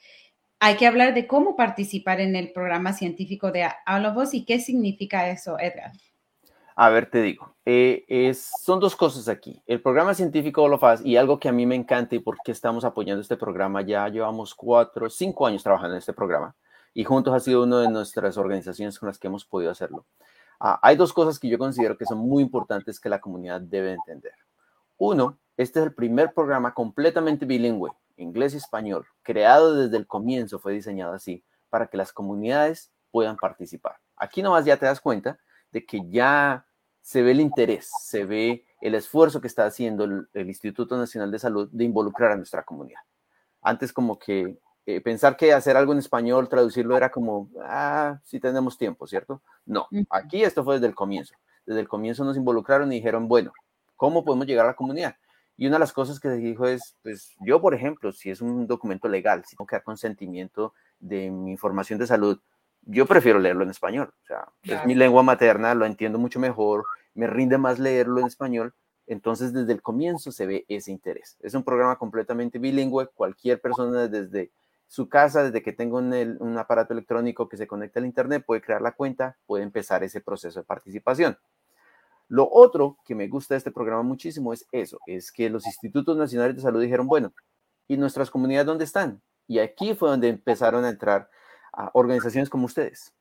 hay 0.58 0.76
que 0.76 0.86
hablar 0.86 1.14
de 1.14 1.26
cómo 1.26 1.54
participar 1.54 2.20
en 2.20 2.34
el 2.34 2.52
programa 2.52 2.92
científico 2.92 3.52
de 3.52 3.68
All 3.86 4.12
y 4.32 4.44
qué 4.44 4.58
significa 4.58 5.28
eso, 5.28 5.58
Edgar. 5.58 5.92
A 6.74 6.88
ver, 6.88 7.10
te 7.10 7.22
digo, 7.22 7.54
eh, 7.64 8.32
son 8.34 8.80
dos 8.80 8.96
cosas 8.96 9.28
aquí. 9.28 9.62
El 9.66 9.82
programa 9.82 10.14
científico 10.14 10.62
All 10.62 10.72
of 10.72 10.82
Us 10.82 11.04
y 11.04 11.16
algo 11.16 11.38
que 11.38 11.48
a 11.48 11.52
mí 11.52 11.66
me 11.66 11.74
encanta 11.76 12.16
y 12.16 12.18
por 12.18 12.38
qué 12.42 12.50
estamos 12.50 12.84
apoyando 12.84 13.20
este 13.20 13.36
programa, 13.36 13.82
ya 13.82 14.08
llevamos 14.08 14.54
cuatro, 14.54 15.08
cinco 15.10 15.46
años 15.46 15.62
trabajando 15.62 15.94
en 15.94 15.98
este 15.98 16.12
programa 16.12 16.56
y 16.94 17.04
juntos 17.04 17.34
ha 17.34 17.40
sido 17.40 17.62
una 17.64 17.80
de 17.80 17.88
nuestras 17.88 18.36
organizaciones 18.36 18.98
con 18.98 19.08
las 19.08 19.18
que 19.18 19.28
hemos 19.28 19.44
podido 19.44 19.70
hacerlo. 19.70 20.04
Ah, 20.60 20.78
hay 20.82 20.96
dos 20.96 21.12
cosas 21.12 21.38
que 21.38 21.48
yo 21.48 21.58
considero 21.58 21.96
que 21.96 22.06
son 22.06 22.18
muy 22.18 22.42
importantes 22.42 23.00
que 23.00 23.08
la 23.08 23.20
comunidad 23.20 23.60
debe 23.60 23.92
entender. 23.92 24.34
Uno, 24.96 25.38
este 25.56 25.80
es 25.80 25.86
el 25.86 25.94
primer 25.94 26.32
programa 26.32 26.72
completamente 26.72 27.46
bilingüe, 27.46 27.90
inglés 28.16 28.54
y 28.54 28.58
español, 28.58 29.06
creado 29.22 29.74
desde 29.74 29.96
el 29.96 30.06
comienzo, 30.06 30.58
fue 30.58 30.72
diseñado 30.72 31.14
así, 31.14 31.42
para 31.68 31.88
que 31.88 31.96
las 31.96 32.12
comunidades 32.12 32.92
puedan 33.10 33.36
participar. 33.36 33.96
Aquí 34.16 34.42
nomás 34.42 34.64
ya 34.64 34.76
te 34.76 34.86
das 34.86 35.00
cuenta 35.00 35.38
de 35.72 35.84
que 35.84 36.08
ya 36.08 36.66
se 37.00 37.22
ve 37.22 37.32
el 37.32 37.40
interés, 37.40 37.90
se 38.00 38.24
ve 38.24 38.64
el 38.80 38.94
esfuerzo 38.94 39.40
que 39.40 39.48
está 39.48 39.64
haciendo 39.64 40.04
el, 40.04 40.28
el 40.32 40.46
Instituto 40.46 40.96
Nacional 40.96 41.30
de 41.30 41.38
Salud 41.38 41.68
de 41.72 41.84
involucrar 41.84 42.32
a 42.32 42.36
nuestra 42.36 42.62
comunidad. 42.62 43.00
Antes 43.60 43.92
como 43.92 44.18
que 44.18 44.58
eh, 44.84 45.00
pensar 45.00 45.36
que 45.36 45.52
hacer 45.52 45.76
algo 45.76 45.92
en 45.92 45.98
español, 45.98 46.48
traducirlo 46.48 46.96
era 46.96 47.10
como, 47.10 47.48
ah, 47.62 48.18
si 48.24 48.40
tenemos 48.40 48.76
tiempo, 48.76 49.06
¿cierto? 49.06 49.42
No, 49.64 49.86
aquí 50.10 50.42
esto 50.42 50.64
fue 50.64 50.74
desde 50.74 50.88
el 50.88 50.94
comienzo. 50.94 51.34
Desde 51.64 51.80
el 51.80 51.88
comienzo 51.88 52.24
nos 52.24 52.36
involucraron 52.36 52.92
y 52.92 52.96
dijeron, 52.96 53.28
bueno, 53.28 53.52
¿cómo 53.96 54.24
podemos 54.24 54.46
llegar 54.46 54.64
a 54.66 54.70
la 54.70 54.74
comunidad? 54.74 55.16
Y 55.56 55.66
una 55.66 55.76
de 55.76 55.80
las 55.80 55.92
cosas 55.92 56.18
que 56.18 56.28
se 56.28 56.36
dijo 56.36 56.66
es, 56.66 56.96
pues 57.02 57.36
yo, 57.40 57.60
por 57.60 57.74
ejemplo, 57.74 58.10
si 58.10 58.30
es 58.30 58.40
un 58.40 58.66
documento 58.66 59.06
legal, 59.06 59.44
si 59.44 59.54
tengo 59.54 59.66
que 59.66 59.76
dar 59.76 59.84
consentimiento 59.84 60.74
de 60.98 61.30
mi 61.30 61.52
información 61.52 62.00
de 62.00 62.06
salud, 62.08 62.40
yo 62.82 63.06
prefiero 63.06 63.38
leerlo 63.38 63.62
en 63.62 63.70
español. 63.70 64.12
O 64.24 64.26
sea, 64.26 64.48
es 64.64 64.84
mi 64.86 64.96
lengua 64.96 65.22
materna, 65.22 65.74
lo 65.74 65.86
entiendo 65.86 66.18
mucho 66.18 66.40
mejor, 66.40 66.84
me 67.14 67.28
rinde 67.28 67.58
más 67.58 67.78
leerlo 67.78 68.20
en 68.20 68.26
español. 68.26 68.74
Entonces, 69.06 69.52
desde 69.52 69.72
el 69.72 69.82
comienzo 69.82 70.32
se 70.32 70.46
ve 70.46 70.64
ese 70.68 70.90
interés. 70.90 71.36
Es 71.40 71.54
un 71.54 71.62
programa 71.62 71.96
completamente 71.96 72.58
bilingüe. 72.58 73.08
Cualquier 73.14 73.60
persona 73.60 74.08
desde 74.08 74.50
su 74.92 75.08
casa, 75.08 75.44
desde 75.44 75.62
que 75.62 75.72
tenga 75.72 75.96
un, 75.96 76.12
un 76.12 76.58
aparato 76.58 76.92
electrónico 76.92 77.48
que 77.48 77.56
se 77.56 77.66
conecte 77.66 77.98
al 77.98 78.04
Internet, 78.04 78.44
puede 78.46 78.60
crear 78.60 78.82
la 78.82 78.92
cuenta, 78.92 79.38
puede 79.46 79.64
empezar 79.64 80.04
ese 80.04 80.20
proceso 80.20 80.60
de 80.60 80.66
participación. 80.66 81.38
Lo 82.28 82.46
otro 82.52 82.98
que 83.02 83.14
me 83.14 83.26
gusta 83.26 83.54
de 83.54 83.58
este 83.58 83.70
programa 83.70 84.02
muchísimo 84.02 84.52
es 84.52 84.66
eso, 84.70 84.98
es 85.06 85.32
que 85.32 85.48
los 85.48 85.66
institutos 85.66 86.14
nacionales 86.18 86.56
de 86.56 86.60
salud 86.60 86.82
dijeron, 86.82 87.06
bueno, 87.06 87.32
¿y 87.88 87.96
nuestras 87.96 88.30
comunidades 88.30 88.66
dónde 88.66 88.84
están? 88.84 89.22
Y 89.46 89.60
aquí 89.60 89.94
fue 89.94 90.10
donde 90.10 90.28
empezaron 90.28 90.84
a 90.84 90.90
entrar 90.90 91.30
a 91.72 91.90
organizaciones 91.94 92.50
como 92.50 92.66
ustedes. 92.66 93.14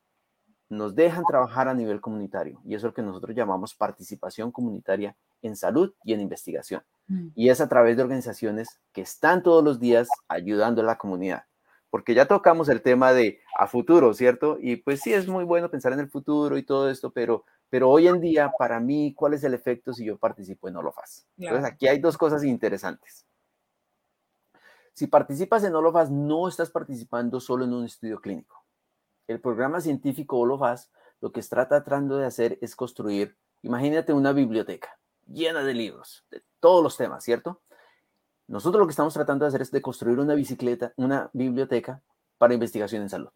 Nos 0.67 0.93
dejan 0.93 1.23
trabajar 1.23 1.69
a 1.69 1.73
nivel 1.73 2.01
comunitario 2.01 2.59
y 2.65 2.75
eso 2.75 2.87
es 2.87 2.91
lo 2.91 2.93
que 2.93 3.01
nosotros 3.01 3.33
llamamos 3.33 3.75
participación 3.75 4.51
comunitaria 4.51 5.15
en 5.41 5.55
salud 5.55 5.93
y 6.03 6.11
en 6.11 6.19
investigación. 6.19 6.83
Mm. 7.07 7.27
Y 7.33 7.47
es 7.47 7.61
a 7.61 7.69
través 7.69 7.95
de 7.95 8.03
organizaciones 8.03 8.77
que 8.91 9.03
están 9.03 9.41
todos 9.41 9.63
los 9.63 9.79
días 9.79 10.09
ayudando 10.27 10.81
a 10.81 10.85
la 10.85 10.97
comunidad. 10.97 11.45
Porque 11.91 12.15
ya 12.15 12.25
tocamos 12.25 12.69
el 12.69 12.81
tema 12.81 13.13
de 13.13 13.41
a 13.59 13.67
futuro, 13.67 14.15
¿cierto? 14.15 14.57
Y 14.59 14.77
pues 14.77 15.01
sí 15.01 15.13
es 15.13 15.27
muy 15.27 15.43
bueno 15.43 15.69
pensar 15.69 15.93
en 15.93 15.99
el 15.99 16.09
futuro 16.09 16.57
y 16.57 16.63
todo 16.63 16.89
esto, 16.89 17.11
pero, 17.11 17.45
pero 17.69 17.89
hoy 17.89 18.07
en 18.07 18.19
día, 18.19 18.51
para 18.57 18.79
mí, 18.79 19.13
¿cuál 19.13 19.35
es 19.35 19.43
el 19.43 19.53
efecto 19.53 19.93
si 19.93 20.05
yo 20.05 20.17
participo 20.17 20.67
en 20.67 20.77
Olofas? 20.77 21.27
Entonces, 21.37 21.65
aquí 21.65 21.87
hay 21.87 21.99
dos 21.99 22.17
cosas 22.17 22.43
interesantes. 22.43 23.27
Si 24.93 25.05
participas 25.07 25.63
en 25.63 25.75
Olofas, 25.75 26.09
no 26.09 26.47
estás 26.47 26.71
participando 26.71 27.39
solo 27.39 27.65
en 27.65 27.73
un 27.73 27.85
estudio 27.85 28.19
clínico. 28.19 28.63
El 29.27 29.39
programa 29.39 29.79
científico 29.81 30.39
Olofas 30.39 30.89
lo 31.21 31.31
que 31.31 31.39
está 31.39 31.67
tratando 31.67 32.17
de 32.17 32.25
hacer 32.25 32.57
es 32.61 32.75
construir, 32.75 33.37
imagínate 33.61 34.11
una 34.11 34.33
biblioteca 34.33 34.97
llena 35.27 35.63
de 35.63 35.73
libros, 35.73 36.25
de 36.31 36.43
todos 36.59 36.83
los 36.83 36.97
temas, 36.97 37.23
¿cierto? 37.23 37.61
Nosotros 38.51 38.81
lo 38.81 38.85
que 38.85 38.91
estamos 38.91 39.13
tratando 39.13 39.45
de 39.45 39.47
hacer 39.47 39.61
es 39.61 39.71
de 39.71 39.81
construir 39.81 40.19
una 40.19 40.33
bicicleta, 40.33 40.91
una 40.97 41.29
biblioteca 41.31 42.01
para 42.37 42.53
investigación 42.53 43.01
en 43.01 43.09
salud, 43.09 43.29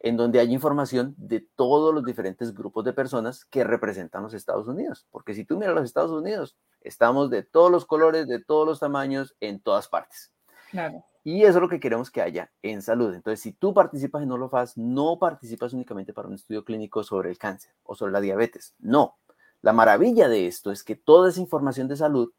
en 0.00 0.18
donde 0.18 0.38
hay 0.38 0.52
información 0.52 1.14
de 1.16 1.40
todos 1.56 1.94
los 1.94 2.04
diferentes 2.04 2.52
grupos 2.52 2.84
de 2.84 2.92
personas 2.92 3.46
que 3.46 3.64
representan 3.64 4.22
los 4.22 4.34
Estados 4.34 4.68
Unidos. 4.68 5.06
Porque 5.10 5.32
si 5.32 5.46
tú 5.46 5.56
miras 5.56 5.74
los 5.74 5.84
Estados 5.86 6.10
Unidos, 6.10 6.58
estamos 6.82 7.30
de 7.30 7.42
todos 7.42 7.70
los 7.70 7.86
colores, 7.86 8.28
de 8.28 8.44
todos 8.44 8.66
los 8.66 8.80
tamaños, 8.80 9.34
en 9.40 9.60
todas 9.60 9.88
partes. 9.88 10.30
Y 11.24 11.44
eso 11.44 11.56
es 11.56 11.62
lo 11.62 11.68
que 11.70 11.80
queremos 11.80 12.10
que 12.10 12.20
haya 12.20 12.52
en 12.60 12.82
salud. 12.82 13.14
Entonces, 13.14 13.40
si 13.40 13.54
tú 13.54 13.72
participas 13.72 14.22
en 14.22 14.30
Olofaz, 14.30 14.76
no 14.76 15.18
participas 15.18 15.72
únicamente 15.72 16.12
para 16.12 16.28
un 16.28 16.34
estudio 16.34 16.66
clínico 16.66 17.02
sobre 17.02 17.30
el 17.30 17.38
cáncer 17.38 17.72
o 17.82 17.94
sobre 17.94 18.12
la 18.12 18.20
diabetes. 18.20 18.74
No. 18.78 19.16
La 19.62 19.72
maravilla 19.72 20.28
de 20.28 20.46
esto 20.46 20.70
es 20.70 20.84
que 20.84 20.96
toda 20.96 21.30
esa 21.30 21.40
información 21.40 21.88
de 21.88 21.96
salud, 21.96 22.30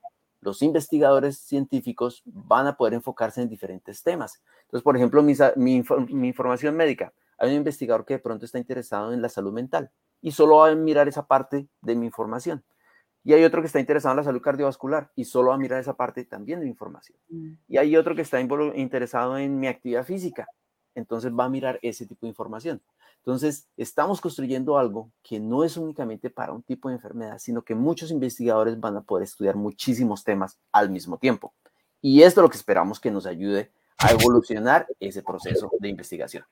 los 0.41 0.62
investigadores 0.62 1.38
científicos 1.38 2.22
van 2.25 2.67
a 2.67 2.77
poder 2.77 2.93
enfocarse 2.93 3.41
en 3.41 3.50
diferentes 3.50 4.03
temas. 4.03 4.41
Entonces, 4.63 4.84
por 4.84 4.96
ejemplo, 4.96 5.22
mi, 5.22 5.36
mi 5.58 6.27
información 6.27 6.75
médica. 6.75 7.13
Hay 7.38 7.51
un 7.51 7.58
investigador 7.58 8.05
que 8.05 8.15
de 8.15 8.19
pronto 8.19 8.46
está 8.46 8.58
interesado 8.58 9.13
en 9.13 9.22
la 9.22 9.29
salud 9.29 9.53
mental 9.53 9.91
y 10.22 10.31
solo 10.31 10.58
va 10.58 10.69
a 10.69 10.75
mirar 10.75 11.08
esa 11.08 11.25
parte 11.25 11.67
de 11.81 11.96
mi 11.96 12.05
información. 12.05 12.63
Y 13.24 13.34
hay 13.34 13.43
otro 13.43 13.62
que 13.62 13.67
está 13.67 13.79
interesado 13.79 14.13
en 14.13 14.17
la 14.17 14.24
salud 14.24 14.41
cardiovascular 14.41 15.12
y 15.15 15.25
solo 15.25 15.50
va 15.50 15.55
a 15.55 15.58
mirar 15.58 15.79
esa 15.79 15.96
parte 15.96 16.25
también 16.25 16.62
de 16.62 16.67
información. 16.67 17.17
Mm. 17.29 17.51
Y 17.67 17.77
hay 17.77 17.96
otro 17.96 18.15
que 18.15 18.22
está 18.22 18.39
interesado 18.39 19.38
en 19.38 19.60
mi 19.60 19.67
actividad 19.67 20.05
física. 20.05 20.48
Entonces 20.96 21.31
va 21.31 21.46
a 21.46 21.50
mirar 21.50 21.79
ese 21.81 22.05
tipo 22.05 22.25
de 22.25 22.29
información. 22.29 22.81
Entonces, 23.19 23.67
estamos 23.77 24.21
construyendo 24.21 24.77
algo 24.77 25.11
que 25.21 25.39
no 25.39 25.63
es 25.63 25.77
únicamente 25.77 26.29
para 26.29 26.53
un 26.53 26.63
tipo 26.63 26.89
de 26.89 26.95
enfermedad, 26.95 27.38
sino 27.38 27.61
que 27.63 27.75
muchos 27.75 28.11
investigadores 28.11 28.79
van 28.79 28.97
a 28.97 29.01
poder 29.01 29.23
estudiar 29.23 29.55
muchísimos 29.55 30.23
temas 30.23 30.57
al 30.71 30.89
mismo 30.89 31.17
tiempo. 31.17 31.53
Y 32.01 32.23
esto 32.23 32.41
es 32.41 32.43
lo 32.43 32.49
que 32.49 32.57
esperamos 32.57 32.99
que 32.99 33.11
nos 33.11 33.25
ayude 33.25 33.71
a 33.97 34.11
evolucionar 34.11 34.88
ese 34.99 35.21
proceso 35.21 35.69
de 35.79 35.89
investigación. 35.89 36.45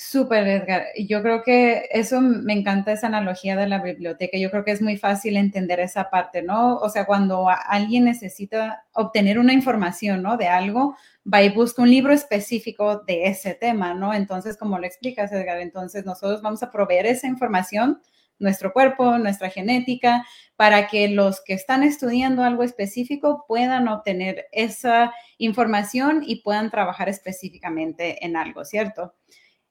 Súper, 0.00 0.46
Edgar. 0.46 0.86
Yo 0.96 1.22
creo 1.22 1.42
que 1.42 1.88
eso 1.90 2.20
me 2.20 2.52
encanta 2.52 2.92
esa 2.92 3.08
analogía 3.08 3.56
de 3.56 3.66
la 3.66 3.80
biblioteca. 3.82 4.38
Yo 4.38 4.48
creo 4.48 4.64
que 4.64 4.70
es 4.70 4.80
muy 4.80 4.96
fácil 4.96 5.36
entender 5.36 5.80
esa 5.80 6.08
parte, 6.08 6.40
¿no? 6.40 6.76
O 6.76 6.88
sea, 6.88 7.04
cuando 7.04 7.48
alguien 7.48 8.04
necesita 8.04 8.84
obtener 8.92 9.40
una 9.40 9.52
información, 9.52 10.22
¿no? 10.22 10.36
De 10.36 10.46
algo, 10.46 10.96
va 11.26 11.42
y 11.42 11.48
busca 11.48 11.82
un 11.82 11.90
libro 11.90 12.12
específico 12.12 12.98
de 13.08 13.26
ese 13.26 13.54
tema, 13.54 13.92
¿no? 13.92 14.14
Entonces, 14.14 14.56
como 14.56 14.78
lo 14.78 14.86
explicas, 14.86 15.32
Edgar, 15.32 15.58
entonces 15.58 16.04
nosotros 16.04 16.42
vamos 16.42 16.62
a 16.62 16.70
proveer 16.70 17.06
esa 17.06 17.26
información, 17.26 18.00
nuestro 18.38 18.72
cuerpo, 18.72 19.18
nuestra 19.18 19.50
genética, 19.50 20.24
para 20.54 20.86
que 20.86 21.08
los 21.08 21.40
que 21.44 21.54
están 21.54 21.82
estudiando 21.82 22.44
algo 22.44 22.62
específico 22.62 23.44
puedan 23.48 23.88
obtener 23.88 24.46
esa 24.52 25.12
información 25.38 26.22
y 26.24 26.42
puedan 26.42 26.70
trabajar 26.70 27.08
específicamente 27.08 28.24
en 28.24 28.36
algo, 28.36 28.64
¿cierto? 28.64 29.14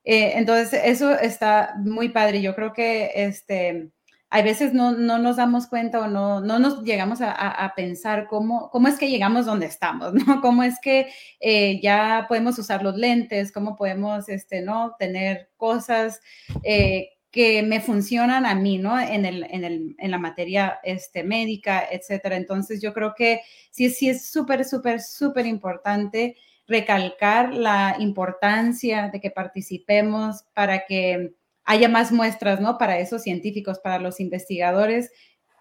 Eh, 0.09 0.37
entonces, 0.37 0.79
eso 0.85 1.11
está 1.11 1.75
muy 1.79 2.07
padre. 2.07 2.41
Yo 2.41 2.55
creo 2.55 2.71
que 2.71 3.11
este, 3.13 3.91
a 4.29 4.41
veces 4.41 4.73
no, 4.73 4.93
no 4.93 5.17
nos 5.17 5.35
damos 5.35 5.67
cuenta 5.67 5.99
o 5.99 6.07
no, 6.07 6.39
no 6.39 6.59
nos 6.59 6.81
llegamos 6.85 7.19
a, 7.21 7.73
pensar 7.75 8.27
cómo, 8.29 8.69
cómo 8.69 8.87
es 8.87 8.97
que 8.97 9.09
llegamos 9.09 9.45
donde 9.45 9.65
estamos, 9.65 10.13
¿no? 10.27 10.39
Cómo 10.39 10.63
es 10.63 10.79
que 10.81 11.09
eh, 11.41 11.81
ya 11.83 12.25
podemos 12.29 12.57
usar 12.57 12.83
los 12.83 12.95
lentes, 12.95 13.51
cómo 13.51 13.75
podemos, 13.75 14.29
este, 14.29 14.61
¿no? 14.61 14.95
Tener 14.97 15.49
cosas 15.57 16.21
eh, 16.63 17.09
que 17.29 17.61
me 17.63 17.81
funcionan 17.81 18.45
a 18.45 18.55
mí, 18.55 18.77
¿no? 18.77 18.97
En, 18.97 19.25
el, 19.25 19.43
en, 19.49 19.65
el, 19.65 19.93
en 19.97 20.11
la 20.11 20.19
materia 20.19 20.79
este, 20.83 21.25
médica, 21.25 21.83
etcétera. 21.91 22.37
Entonces, 22.37 22.81
yo 22.81 22.93
creo 22.93 23.13
que 23.13 23.41
sí, 23.71 23.89
sí 23.89 24.07
es 24.07 24.29
súper, 24.31 24.63
súper, 24.63 25.01
súper 25.01 25.45
importante 25.45 26.37
recalcar 26.67 27.53
la 27.53 27.95
importancia 27.99 29.09
de 29.09 29.21
que 29.21 29.31
participemos 29.31 30.43
para 30.53 30.85
que 30.85 31.33
haya 31.63 31.89
más 31.89 32.11
muestras, 32.11 32.59
¿no? 32.59 32.77
Para 32.77 32.99
esos 32.99 33.23
científicos, 33.23 33.79
para 33.79 33.99
los 33.99 34.19
investigadores 34.19 35.11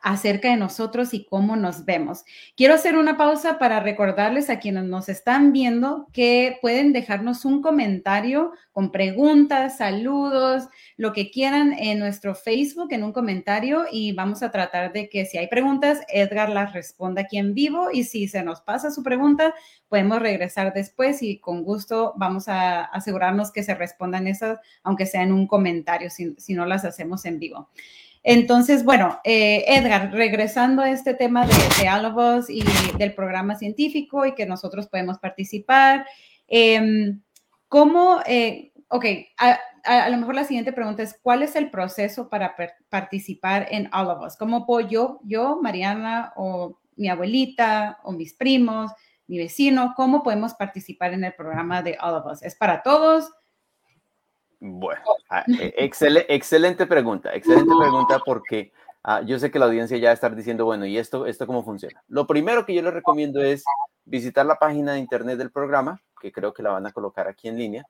acerca 0.07 0.51
de 0.51 0.57
nosotros 0.57 1.13
y 1.15 1.25
cómo 1.25 1.57
nos 1.57 1.85
vemos. 1.85 2.25
Quiero 2.57 2.75
hacer 2.75 2.97
una 2.97 3.17
pausa 3.17 3.59
para 3.59 3.81
recordarles 3.81 4.51
a 4.51 4.61
quienes 4.61 4.85
nos 4.85 5.09
están 5.09 5.53
viendo 5.53 6.07
que 6.13 6.59
pueden 6.63 6.93
dejarnos 6.93 7.45
un 7.45 7.61
comentario 7.61 8.53
con 8.71 8.93
preguntas, 8.93 9.79
saludos, 9.79 10.69
lo 10.97 11.13
que 11.13 11.33
quieran 11.33 11.73
en 11.73 11.99
nuestro 11.99 12.37
Facebook, 12.37 12.93
en 12.93 13.03
un 13.03 13.13
comentario 13.13 13.87
y 13.91 14.13
vamos 14.13 14.45
a 14.45 14.53
tratar 14.53 14.93
de 14.93 15.09
que 15.09 15.27
si 15.27 15.39
hay 15.39 15.49
preguntas, 15.49 15.99
Edgar 16.09 16.51
las 16.51 16.73
responda 16.73 17.23
aquí 17.23 17.39
en 17.39 17.53
vivo 17.53 17.89
y 17.93 18.05
si 18.05 18.29
se 18.29 18.45
nos 18.45 18.61
pasa 18.61 18.93
su 18.93 19.03
pregunta, 19.03 19.55
podemos 19.89 20.21
regresar 20.23 20.73
después 20.73 21.21
y 21.21 21.41
con 21.41 21.65
gusto 21.65 22.15
vamos 22.17 22.47
a 22.47 22.85
asegurarnos 22.85 23.51
que 23.51 23.65
se 23.65 23.75
respondan 23.75 24.29
esas, 24.29 24.61
aunque 24.85 25.05
sea 25.05 25.25
en 25.25 25.33
un 25.33 25.49
comentario, 25.49 26.11
si, 26.11 26.37
si 26.39 26.55
no 26.55 26.65
las 26.65 26.85
hacemos 26.85 27.25
en 27.25 27.41
vivo. 27.41 27.71
Entonces, 28.29 28.83
bueno, 28.83 29.21
eh, 29.23 29.63
Edgar, 29.69 30.11
regresando 30.11 30.83
a 30.83 30.91
este 30.91 31.15
tema 31.15 31.47
de, 31.47 31.55
de 31.55 32.43
y 32.49 32.65
del 32.99 33.15
programa 33.15 33.55
científico 33.55 34.27
y 34.27 34.35
que 34.35 34.47
nosotros 34.47 34.89
podemos 34.89 35.21
participar, 35.21 36.05
em, 36.49 37.23
¿cómo, 37.69 38.19
eh, 38.27 38.73
ok, 38.89 39.05
a, 39.37 40.09
lo 40.11 40.17
mejor 40.17 40.35
la 40.35 40.43
siguiente 40.43 40.73
pregunta 40.73 41.05
es, 41.05 41.17
¿cuál 41.23 41.45
es 41.45 41.55
el 41.55 41.71
proceso 41.71 42.29
para 42.29 42.57
participar 42.89 43.69
en 43.71 43.89
All 43.95 44.09
of 44.09 44.27
Us? 44.27 44.37
¿Cómo 44.37 44.67
puedo 44.67 44.89
yo, 44.89 45.21
yo, 45.23 45.61
Mariana, 45.63 46.33
o 46.35 46.81
mi 46.97 47.09
abuelita, 47.09 48.01
o 48.03 48.11
mis 48.11 48.35
primos, 48.35 48.91
mi 49.29 49.39
vecino, 49.39 49.95
cómo 49.97 50.25
podemos 50.25 50.55
participar 50.55 51.15
en 51.15 51.23
el 51.23 51.35
programa 51.35 51.81
de 51.81 51.97
All 52.01 52.17
of 52.17 52.27
Us? 52.27 52.43
¿Es 52.43 52.57
para 52.57 52.83
todos? 52.83 53.31
Bueno, 54.61 55.03
ah, 55.31 55.45
e, 55.61 55.75
excelente 55.79 56.87
pregunta, 56.87 57.35
excelente 57.35 57.73
pregunta 57.79 58.21
porque 58.25 58.73
ah, 59.03 59.21
yo 59.23 59.39
sé 59.39 59.51
que 59.51 59.59
la 59.59 59.67
audiencia 59.67 59.97
ya 59.99 60.09
va 60.09 60.13
a 60.13 60.15
estar 60.15 60.35
diciendo, 60.35 60.65
bueno, 60.65 60.87
¿y 60.87 60.99
esto, 60.99 61.27
esto 61.27 61.47
cómo 61.47 61.65
funciona? 61.65 62.03
Lo 62.09 62.27
primero 62.27 62.65
que 62.65 62.75
yo 62.75 62.83
les 62.83 62.95
recomiendo 62.95 63.43
es 63.43 63.65
visitar 64.05 64.47
la 64.47 64.57
página 64.57 64.95
de 64.95 65.01
internet 65.01 65.39
del 65.39 65.51
programa, 65.51 66.01
que 66.21 66.33
creo 66.33 66.55
que 66.55 66.63
la 66.63 66.71
van 66.71 66.87
a 66.87 66.93
colocar 66.93 67.29
aquí 67.29 67.49
en 67.49 67.59
línea, 67.59 67.85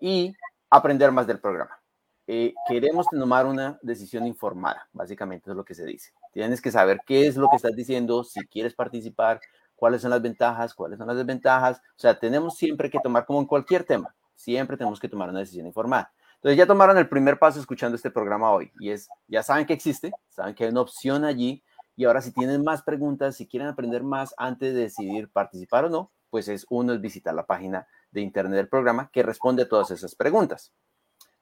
y 0.00 0.34
aprender 0.70 1.12
más 1.12 1.26
del 1.26 1.38
programa. 1.38 1.78
Eh, 2.26 2.54
queremos 2.68 3.06
tomar 3.08 3.46
una 3.46 3.78
decisión 3.82 4.26
informada, 4.26 4.88
básicamente 4.92 5.50
es 5.50 5.56
lo 5.56 5.64
que 5.64 5.74
se 5.74 5.84
dice. 5.84 6.12
Tienes 6.32 6.60
que 6.60 6.70
saber 6.70 7.00
qué 7.06 7.26
es 7.26 7.36
lo 7.36 7.48
que 7.48 7.56
estás 7.56 7.76
diciendo, 7.76 8.24
si 8.24 8.40
quieres 8.46 8.74
participar, 8.74 9.40
cuáles 9.76 10.02
son 10.02 10.10
las 10.10 10.22
ventajas, 10.22 10.74
cuáles 10.74 10.98
son 10.98 11.08
las 11.08 11.16
desventajas. 11.16 11.78
O 11.78 12.00
sea, 12.00 12.18
tenemos 12.18 12.56
siempre 12.56 12.90
que 12.90 13.00
tomar 13.00 13.26
como 13.26 13.40
en 13.40 13.46
cualquier 13.46 13.84
tema 13.84 14.14
Siempre 14.42 14.76
tenemos 14.76 14.98
que 14.98 15.08
tomar 15.08 15.28
una 15.28 15.38
decisión 15.38 15.66
informada. 15.66 16.12
Entonces 16.34 16.58
ya 16.58 16.66
tomaron 16.66 16.98
el 16.98 17.08
primer 17.08 17.38
paso 17.38 17.60
escuchando 17.60 17.94
este 17.94 18.10
programa 18.10 18.50
hoy 18.50 18.72
y 18.80 18.90
es, 18.90 19.08
ya 19.28 19.44
saben 19.44 19.66
que 19.66 19.72
existe, 19.72 20.10
saben 20.28 20.56
que 20.56 20.64
hay 20.64 20.70
una 20.70 20.80
opción 20.80 21.24
allí 21.24 21.62
y 21.94 22.06
ahora 22.06 22.20
si 22.20 22.32
tienen 22.32 22.64
más 22.64 22.82
preguntas, 22.82 23.36
si 23.36 23.46
quieren 23.46 23.68
aprender 23.68 24.02
más 24.02 24.34
antes 24.36 24.74
de 24.74 24.80
decidir 24.80 25.30
participar 25.30 25.84
o 25.84 25.90
no, 25.90 26.10
pues 26.28 26.48
es 26.48 26.66
uno 26.70 26.92
es 26.92 27.00
visitar 27.00 27.32
la 27.34 27.46
página 27.46 27.86
de 28.10 28.22
internet 28.22 28.56
del 28.56 28.68
programa 28.68 29.10
que 29.12 29.22
responde 29.22 29.62
a 29.62 29.68
todas 29.68 29.92
esas 29.92 30.16
preguntas. 30.16 30.72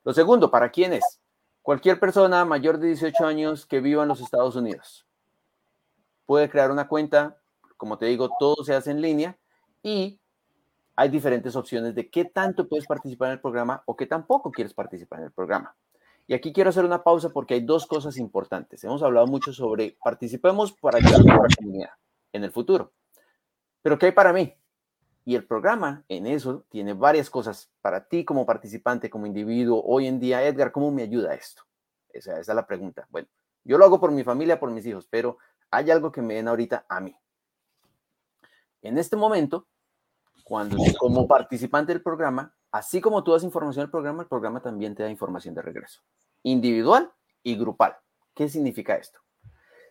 Lo 0.04 0.12
segundo, 0.12 0.50
¿para 0.50 0.70
quién 0.70 0.92
es? 0.92 1.22
Cualquier 1.62 1.98
persona 1.98 2.44
mayor 2.44 2.76
de 2.76 2.88
18 2.88 3.24
años 3.24 3.64
que 3.64 3.80
viva 3.80 4.02
en 4.02 4.10
los 4.10 4.20
Estados 4.20 4.56
Unidos 4.56 5.06
puede 6.26 6.50
crear 6.50 6.70
una 6.70 6.86
cuenta. 6.86 7.40
Como 7.78 7.96
te 7.96 8.04
digo, 8.04 8.28
todo 8.38 8.62
se 8.62 8.74
hace 8.74 8.90
en 8.90 9.00
línea 9.00 9.38
y 9.82 10.19
hay 11.00 11.08
diferentes 11.08 11.56
opciones 11.56 11.94
de 11.94 12.10
qué 12.10 12.26
tanto 12.26 12.68
puedes 12.68 12.86
participar 12.86 13.28
en 13.28 13.32
el 13.32 13.40
programa 13.40 13.82
o 13.86 13.96
qué 13.96 14.04
tampoco 14.04 14.52
quieres 14.52 14.74
participar 14.74 15.20
en 15.20 15.24
el 15.24 15.32
programa. 15.32 15.74
Y 16.26 16.34
aquí 16.34 16.52
quiero 16.52 16.68
hacer 16.68 16.84
una 16.84 17.02
pausa 17.02 17.30
porque 17.30 17.54
hay 17.54 17.62
dos 17.62 17.86
cosas 17.86 18.18
importantes. 18.18 18.84
Hemos 18.84 19.02
hablado 19.02 19.26
mucho 19.26 19.50
sobre 19.54 19.96
participemos 20.04 20.72
para 20.72 20.98
ayudar 20.98 21.22
a 21.22 21.42
la 21.44 21.56
comunidad 21.56 21.90
en 22.34 22.44
el 22.44 22.52
futuro. 22.52 22.92
Pero 23.80 23.98
¿qué 23.98 24.06
hay 24.06 24.12
para 24.12 24.34
mí? 24.34 24.52
Y 25.24 25.36
el 25.36 25.46
programa 25.46 26.04
en 26.06 26.26
eso 26.26 26.66
tiene 26.68 26.92
varias 26.92 27.30
cosas 27.30 27.72
para 27.80 28.06
ti 28.06 28.26
como 28.26 28.44
participante, 28.44 29.08
como 29.08 29.24
individuo. 29.24 29.82
Hoy 29.82 30.06
en 30.06 30.20
día, 30.20 30.46
Edgar, 30.46 30.70
¿cómo 30.70 30.90
me 30.90 31.02
ayuda 31.02 31.32
esto? 31.32 31.62
Esa, 32.10 32.32
esa 32.38 32.52
es 32.52 32.56
la 32.56 32.66
pregunta. 32.66 33.06
Bueno, 33.08 33.28
yo 33.64 33.78
lo 33.78 33.86
hago 33.86 34.00
por 34.00 34.10
mi 34.12 34.22
familia, 34.22 34.60
por 34.60 34.70
mis 34.70 34.84
hijos, 34.84 35.06
pero 35.08 35.38
hay 35.70 35.90
algo 35.90 36.12
que 36.12 36.20
me 36.20 36.34
den 36.34 36.48
ahorita 36.48 36.84
a 36.90 37.00
mí. 37.00 37.16
En 38.82 38.98
este 38.98 39.16
momento, 39.16 39.66
cuando 40.50 40.78
como 40.98 41.28
participante 41.28 41.92
del 41.92 42.02
programa, 42.02 42.52
así 42.72 43.00
como 43.00 43.22
tú 43.22 43.30
das 43.30 43.44
información 43.44 43.84
al 43.84 43.90
programa, 43.92 44.22
el 44.24 44.28
programa 44.28 44.60
también 44.60 44.96
te 44.96 45.04
da 45.04 45.08
información 45.08 45.54
de 45.54 45.62
regreso, 45.62 46.00
individual 46.42 47.12
y 47.44 47.54
grupal. 47.54 47.94
¿Qué 48.34 48.48
significa 48.48 48.96
esto? 48.96 49.20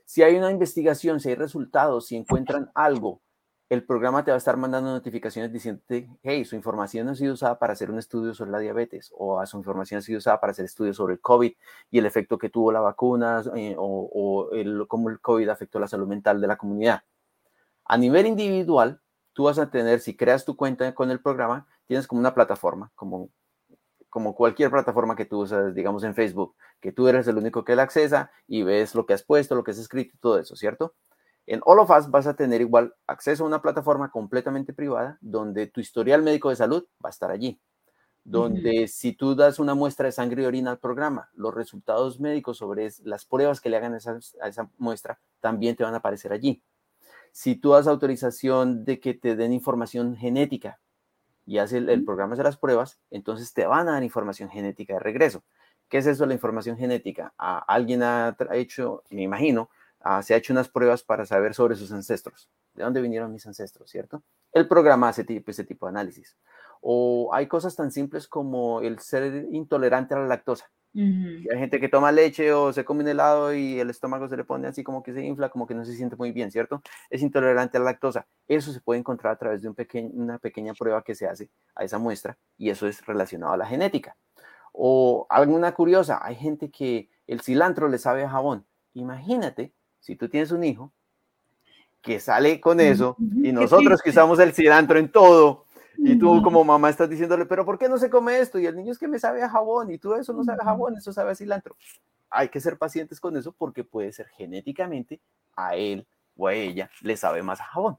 Si 0.04 0.22
hay 0.22 0.36
una 0.36 0.51
investigación, 0.51 1.22
si 1.22 1.30
hay 1.30 1.36
resultados, 1.36 2.08
si 2.08 2.18
encuentran 2.18 2.70
algo, 2.75 3.22
el 3.70 3.86
programa 3.86 4.25
te 4.25 4.32
va 4.32 4.36
a 4.36 4.38
estar 4.38 4.58
mandando 4.58 4.92
notificaciones 4.92 5.54
diciéndote, 5.54 6.10
hey, 6.24 6.44
su 6.44 6.58
información 6.58 7.08
ha 7.08 7.16
sido 7.16 7.36
usada 7.36 7.58
para 7.58 7.72
hacer 7.72 7.89
un 7.89 7.98
estudio 7.98 8.34
sobre 8.34 8.51
la 8.51 8.60
diabetes 8.60 9.13
o 9.18 9.42
su 9.46 9.56
información 9.56 10.00
ha 10.00 10.01
sido 10.01 10.18
usada 10.18 10.42
para 10.42 10.51
hacer 10.51 10.66
estudios 10.66 10.98
sobre 10.98 11.13
el 11.13 11.22
COVID 11.22 11.54
y 11.89 12.00
el 12.00 12.06
efecto 12.06 12.38
que 12.38 12.50
tuvo 12.50 12.74
la 12.74 12.82
vacuna 12.82 13.44
eh, 13.56 13.78
o, 13.78 14.50
cómo 14.89 15.10
el 15.10 15.22
COVID 15.22 15.48
afectó 15.48 15.80
la 15.80 15.88
salud 15.88 16.10
mental 16.10 16.42
de 16.42 16.48
la 16.48 16.58
comunidad. 16.58 17.04
A 17.86 17.98
nivel 17.98 18.28
individual, 18.28 19.01
tú 19.39 19.46
vas 19.46 19.58
a 19.58 19.72
tener, 19.72 20.01
si 20.01 20.17
creas 20.17 20.43
tu 20.43 20.58
cuenta 20.58 20.93
con 20.93 21.12
el 21.12 21.22
programa, 21.22 21.65
tienes 21.88 22.08
como 22.08 22.19
una 22.19 22.36
plataforma, 22.36 22.91
como, 22.93 23.29
como 24.10 24.36
cualquier 24.36 24.69
plataforma 24.69 25.15
que 25.15 25.24
tú 25.24 25.39
usas, 25.39 25.74
digamos 25.74 26.03
en 26.03 26.13
Facebook, 26.13 26.58
que 26.81 26.91
tú 26.91 27.08
eres 27.08 27.25
el 27.29 27.38
único 27.38 27.63
que 27.63 27.74
la 27.74 27.84
accesa 27.84 28.31
y 28.48 28.63
ves 28.63 28.96
lo 28.96 29.05
que 29.05 29.13
has 29.13 29.24
puesto, 29.24 29.55
lo 29.55 29.63
que 29.63 29.72
has 29.72 29.77
escrito 29.77 30.12
y 30.13 30.19
todo 30.19 30.39
eso, 30.39 30.58
¿cierto? 30.58 30.93
En 31.46 31.62
All 31.63 31.79
of 31.79 31.89
Us 31.89 32.12
vas 32.12 32.27
a 32.27 32.34
tener 32.34 32.60
igual 32.60 32.93
acceso 33.08 33.46
a 33.46 33.48
una 33.48 33.62
plataforma 33.62 34.12
completamente 34.12 34.74
privada 34.74 35.17
donde 35.22 35.67
tu 35.67 35.79
historial 35.79 36.22
médico 36.22 36.50
de 36.50 36.58
salud 36.58 36.86
va 37.01 37.08
a 37.08 37.12
estar 37.12 37.31
allí. 37.31 37.62
Donde 38.25 38.89
si 38.89 39.13
tú 39.13 39.36
das 39.36 39.58
una 39.58 39.74
muestra 39.74 40.08
de 40.08 40.12
sangre 40.12 40.43
y 40.43 40.48
orina 40.48 40.72
al 40.72 40.79
programa, 40.79 41.29
los 41.31 41.53
resultados 41.53 42.19
médicos 42.19 42.58
sobre 42.58 42.89
las 43.05 43.24
pruebas 43.24 43.62
que 43.62 43.69
le 43.69 43.77
hagan 43.77 43.93
a 43.93 43.98
esa, 44.00 44.19
a 44.41 44.50
esa 44.50 44.69
muestra 44.77 45.17
también 45.39 45.77
te 45.77 45.86
van 45.86 45.93
a 45.93 46.00
aparecer 46.00 46.34
allí 46.34 46.62
si 47.31 47.55
tú 47.55 47.71
das 47.71 47.88
autorización 47.88 48.86
de 48.86 49.00
que 49.00 49.13
te 49.13 49.36
den 49.36 49.53
información 49.53 50.15
genética 50.15 50.79
y 51.45 51.57
hace 51.57 51.77
el, 51.77 52.05
programa 52.05 52.36
de 52.36 52.43
las 52.43 52.57
pruebas, 52.57 53.00
entonces 53.09 53.53
te 53.53 53.65
van 53.65 53.88
a 53.89 53.93
dar 53.93 54.03
información 54.03 54.50
genética 54.50 54.93
de 54.93 55.00
regreso. 55.00 55.43
¿Qué 55.88 55.98
es 55.98 56.05
eso 56.05 56.25
la 56.25 56.33
información 56.33 56.77
genética? 56.77 57.33
alguien 57.38 58.03
ha 58.03 58.36
hecho, 58.51 59.03
me 59.09 59.24
imagino, 59.24 59.69
se 60.21 60.33
ha 60.33 60.38
hecho 60.38 60.53
unas 60.53 60.69
pruebas 60.69 61.03
para 61.03 61.25
saber 61.25 61.53
sobre 61.53 61.75
sus 61.75 61.91
ancestros. 61.91 62.50
¿De 62.74 62.83
dónde 62.83 63.01
vinieron 63.01 63.31
mis 63.31 63.45
ancestros, 63.45 63.89
cierto? 63.89 64.24
El 64.53 64.67
programa 64.67 65.09
hace 65.09 65.25
ese 65.45 65.63
tipo 65.63 65.86
de 65.86 65.89
análisis. 65.89 66.38
O 66.81 67.33
hay 67.33 67.48
cosas 67.48 67.75
tan 67.75 67.91
simples 67.91 68.27
como 68.27 68.81
el 68.81 69.00
ser 69.00 69.48
intolerante 69.51 70.13
a 70.13 70.19
la 70.19 70.27
lactosa. 70.27 70.71
Hay 70.93 71.60
gente 71.60 71.79
que 71.79 71.88
toma 71.88 72.12
leche 72.12 72.51
o 72.51 72.74
se 72.74 72.84
come 72.84 73.03
un 73.03 73.10
helado 73.10 73.53
y 73.53 73.79
el 73.79 73.89
estómago 73.89 74.27
se 74.27 74.36
le 74.36 74.43
pone 74.43 74.67
así 74.67 74.84
como 74.84 75.03
que 75.03 75.13
se 75.13 75.24
infla, 75.24 75.50
como 75.50 75.67
que 75.67 75.75
no 75.75 75.86
se 75.86 75.93
siente 75.93 76.15
muy 76.15 76.32
bien, 76.32 76.52
¿cierto? 76.52 76.82
Es 77.10 77.21
intolerante 77.21 77.78
a 77.78 77.82
la 77.82 77.86
lactosa. 77.86 78.28
Eso 78.47 78.71
se 78.71 78.82
puede 78.82 78.99
encontrar 78.99 79.34
a 79.34 79.38
través 79.38 79.62
de 79.62 79.69
un 79.69 79.75
una 80.13 80.39
pequeña 80.39 80.73
prueba 80.73 81.04
que 81.04 81.15
se 81.15 81.28
hace 81.28 81.49
a 81.75 81.84
esa 81.84 81.99
muestra 81.99 82.38
y 82.58 82.69
eso 82.69 82.88
es 82.88 83.06
relacionado 83.06 83.54
a 83.54 83.58
la 83.58 83.65
genética. 83.65 84.15
O 84.73 85.28
alguna 85.30 85.73
curiosa, 85.73 86.19
hay 86.21 86.36
gente 86.36 86.69
que 86.69 87.10
el 87.28 87.41
cilantro 87.41 87.88
le 87.88 87.97
sabe 87.97 88.23
a 88.23 88.30
jabón. 88.30 88.65
Imagínate 88.93 89.73
si 89.99 90.15
tú 90.15 90.30
tienes 90.30 90.52
un 90.52 90.63
hijo 90.63 90.91
que 92.02 92.19
sale 92.19 92.62
con 92.62 92.80
eso 92.80 93.17
y 93.19 93.52
nosotros 93.52 94.02
que 94.02 94.12
usamos 94.12 94.39
el 94.39 94.54
cilantro 94.54 94.97
en 94.97 95.12
todo, 95.12 95.65
y 96.01 96.17
tú 96.17 96.41
como 96.41 96.63
mamá 96.63 96.89
estás 96.89 97.09
diciéndole, 97.09 97.45
pero 97.45 97.65
¿por 97.65 97.77
qué 97.77 97.89
no 97.89 97.97
se 97.97 98.09
come 98.09 98.39
esto? 98.39 98.57
Y 98.57 98.65
el 98.65 98.75
niño 98.75 98.91
es 98.91 98.97
que 98.97 99.07
me 99.07 99.19
sabe 99.19 99.43
a 99.43 99.49
jabón 99.49 99.91
y 99.91 99.97
tú 99.97 100.13
eso 100.13 100.33
no 100.33 100.43
sabe 100.43 100.59
a 100.62 100.65
jabón, 100.65 100.95
eso 100.97 101.12
sabe 101.12 101.31
a 101.31 101.35
cilantro. 101.35 101.75
Hay 102.29 102.49
que 102.49 102.62
ser 102.62 102.77
pacientes 102.77 103.19
con 103.19 103.35
eso 103.35 103.51
porque 103.51 103.83
puede 103.83 104.12
ser 104.13 104.27
genéticamente 104.29 105.19
a 105.55 105.75
él 105.75 106.07
o 106.38 106.47
a 106.47 106.53
ella 106.53 106.89
le 107.01 107.17
sabe 107.17 107.43
más 107.43 107.59
a 107.59 107.65
jabón. 107.65 107.97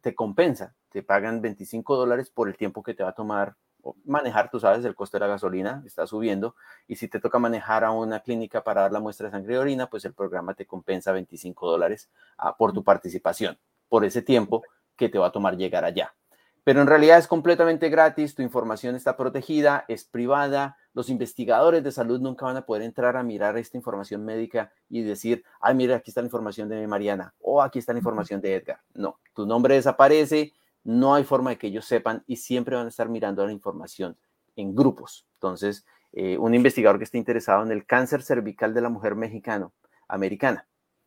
te 0.00 0.14
compensa, 0.14 0.74
te 0.88 1.02
pagan 1.02 1.40
25 1.40 1.96
dólares 1.96 2.30
por 2.30 2.48
el 2.48 2.56
tiempo 2.56 2.82
que 2.82 2.94
te 2.94 3.02
va 3.02 3.10
a 3.10 3.14
tomar 3.14 3.56
manejar, 4.04 4.50
tú 4.50 4.60
sabes, 4.60 4.84
el 4.84 4.94
costo 4.94 5.16
de 5.16 5.20
la 5.20 5.26
gasolina 5.26 5.82
está 5.84 6.06
subiendo 6.06 6.54
y 6.86 6.96
si 6.96 7.08
te 7.08 7.20
toca 7.20 7.38
manejar 7.38 7.84
a 7.84 7.90
una 7.90 8.20
clínica 8.20 8.62
para 8.62 8.82
dar 8.82 8.92
la 8.92 9.00
muestra 9.00 9.26
de 9.26 9.32
sangre 9.32 9.54
y 9.54 9.56
orina, 9.56 9.88
pues 9.88 10.04
el 10.04 10.14
programa 10.14 10.54
te 10.54 10.66
compensa 10.66 11.12
25 11.12 11.70
dólares 11.70 12.10
ah, 12.38 12.56
por 12.56 12.72
tu 12.72 12.84
participación, 12.84 13.58
por 13.88 14.04
ese 14.04 14.22
tiempo 14.22 14.62
que 14.96 15.08
te 15.08 15.18
va 15.18 15.28
a 15.28 15.32
tomar 15.32 15.56
llegar 15.56 15.84
allá. 15.84 16.14
Pero 16.64 16.80
en 16.80 16.86
realidad 16.86 17.18
es 17.18 17.26
completamente 17.26 17.88
gratis, 17.88 18.34
tu 18.34 18.42
información 18.42 18.94
está 18.94 19.16
protegida, 19.16 19.84
es 19.88 20.04
privada, 20.04 20.76
los 20.94 21.08
investigadores 21.08 21.82
de 21.82 21.90
salud 21.90 22.20
nunca 22.20 22.46
van 22.46 22.56
a 22.56 22.66
poder 22.66 22.82
entrar 22.82 23.16
a 23.16 23.22
mirar 23.22 23.58
esta 23.58 23.76
información 23.76 24.24
médica 24.24 24.72
y 24.88 25.02
decir, 25.02 25.42
ay, 25.60 25.74
mira, 25.74 25.96
aquí 25.96 26.10
está 26.10 26.20
la 26.20 26.26
información 26.26 26.68
de 26.68 26.86
Mariana 26.86 27.34
o 27.40 27.62
aquí 27.62 27.78
está 27.78 27.92
la 27.92 27.98
información 27.98 28.40
de 28.40 28.54
Edgar. 28.54 28.80
No, 28.94 29.18
tu 29.34 29.44
nombre 29.44 29.74
desaparece, 29.74 30.52
no 30.84 31.14
hay 31.14 31.24
forma 31.24 31.50
de 31.50 31.58
que 31.58 31.66
ellos 31.68 31.86
sepan 31.86 32.22
y 32.26 32.36
siempre 32.36 32.76
van 32.76 32.86
a 32.86 32.90
estar 32.90 33.08
mirando 33.08 33.44
la 33.44 33.52
información 33.52 34.16
en 34.54 34.74
grupos. 34.74 35.26
Entonces, 35.34 35.84
eh, 36.12 36.36
un 36.38 36.54
investigador 36.54 36.98
que 36.98 37.04
esté 37.04 37.18
interesado 37.18 37.64
en 37.64 37.72
el 37.72 37.86
cáncer 37.86 38.22
cervical 38.22 38.74
de 38.74 38.82
la 38.82 38.88
mujer 38.88 39.16
mexicano, 39.16 39.72
americana, 40.08 40.66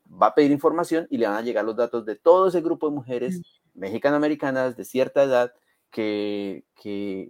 va 0.09 0.27
a 0.27 0.35
pedir 0.35 0.51
información 0.51 1.07
y 1.09 1.17
le 1.17 1.27
van 1.27 1.37
a 1.37 1.41
llegar 1.41 1.65
los 1.65 1.75
datos 1.75 2.05
de 2.05 2.15
todo 2.15 2.47
ese 2.47 2.61
grupo 2.61 2.89
de 2.89 2.95
mujeres 2.95 3.41
mexicano-americanas 3.73 4.75
de 4.75 4.85
cierta 4.85 5.23
edad 5.23 5.53
que, 5.91 6.63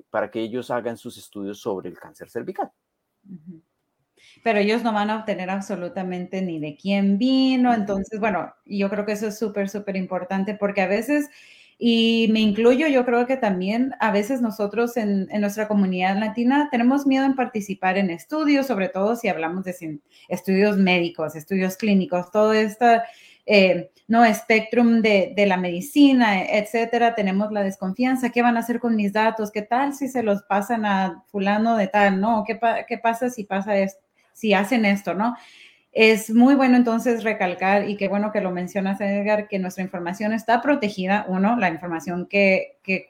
para 0.09 0.31
que 0.31 0.41
ellos 0.41 0.71
hagan 0.71 0.97
sus 0.97 1.17
estudios 1.17 1.59
sobre 1.59 1.89
el 1.89 1.97
cáncer 1.97 2.29
cervical. 2.29 2.71
Pero 4.43 4.59
ellos 4.59 4.83
no 4.83 4.93
van 4.93 5.09
a 5.09 5.17
obtener 5.17 5.49
absolutamente 5.49 6.41
ni 6.41 6.59
de 6.59 6.75
quién 6.75 7.17
vino. 7.17 7.73
Entonces, 7.73 8.19
bueno, 8.19 8.53
yo 8.65 8.89
creo 8.89 9.05
que 9.05 9.13
eso 9.13 9.27
es 9.27 9.37
súper, 9.37 9.69
súper 9.69 9.95
importante 9.95 10.55
porque 10.55 10.81
a 10.81 10.87
veces, 10.87 11.29
y 11.77 12.29
me 12.31 12.39
incluyo, 12.39 12.87
yo 12.87 13.05
creo 13.05 13.27
que 13.27 13.35
también 13.35 13.93
a 13.99 14.11
veces 14.11 14.41
nosotros 14.41 14.95
en, 14.95 15.27
nuestra 15.39 15.67
comunidad 15.67 16.17
latina 16.17 16.69
tenemos 16.71 17.05
miedo 17.05 17.25
en 17.25 17.35
participar 17.35 17.97
en 17.97 18.09
estudios, 18.09 18.67
sobre 18.67 18.87
todo 18.87 19.15
si 19.15 19.27
hablamos 19.27 19.65
de 19.65 19.99
estudios 20.29 20.77
médicos, 20.77 21.35
estudios 21.35 21.75
clínicos, 21.75 22.31
todo 22.31 22.53
esto 22.53 22.85
eh, 23.45 23.91
no 24.07 24.23
espectrum 24.23 25.01
de, 25.01 25.33
la 25.47 25.57
medicina, 25.57 26.43
etcétera, 26.43 27.15
tenemos 27.15 27.51
la 27.51 27.63
desconfianza, 27.63 28.29
¿qué 28.29 28.41
van 28.41 28.55
a 28.55 28.61
hacer 28.61 28.79
con 28.79 28.95
mis 28.95 29.11
datos? 29.11 29.51
¿Qué 29.51 29.61
tal 29.61 29.93
si 29.93 30.07
se 30.07 30.23
los 30.23 30.43
pasan 30.43 30.85
a 30.85 31.23
fulano 31.27 31.75
de 31.75 31.87
tal? 31.87 32.21
¿No? 32.21 32.43
¿Qué, 32.45 32.59
qué 32.87 32.97
pasa 32.97 33.29
si 33.29 33.43
pasa 33.43 33.77
esto, 33.77 34.01
si 34.31 34.53
hacen 34.53 34.85
esto, 34.85 35.13
no? 35.13 35.35
Es 35.95 36.29
muy 36.29 36.55
bueno 36.55 36.75
entonces 36.75 37.23
recalcar, 37.23 37.89
y 37.89 37.95
qué 37.95 38.09
bueno 38.09 38.33
que 38.33 38.41
lo 38.41 38.51
mencionas, 38.51 38.99
Edgar, 38.99 39.47
que 39.47 39.59
nuestra 39.59 39.81
información 39.81 40.33
está 40.33 40.61
protegida, 40.61 41.25
uno, 41.29 41.55
la 41.55 41.69
información 41.69 42.27
que, 42.27 42.79
que 42.83 43.07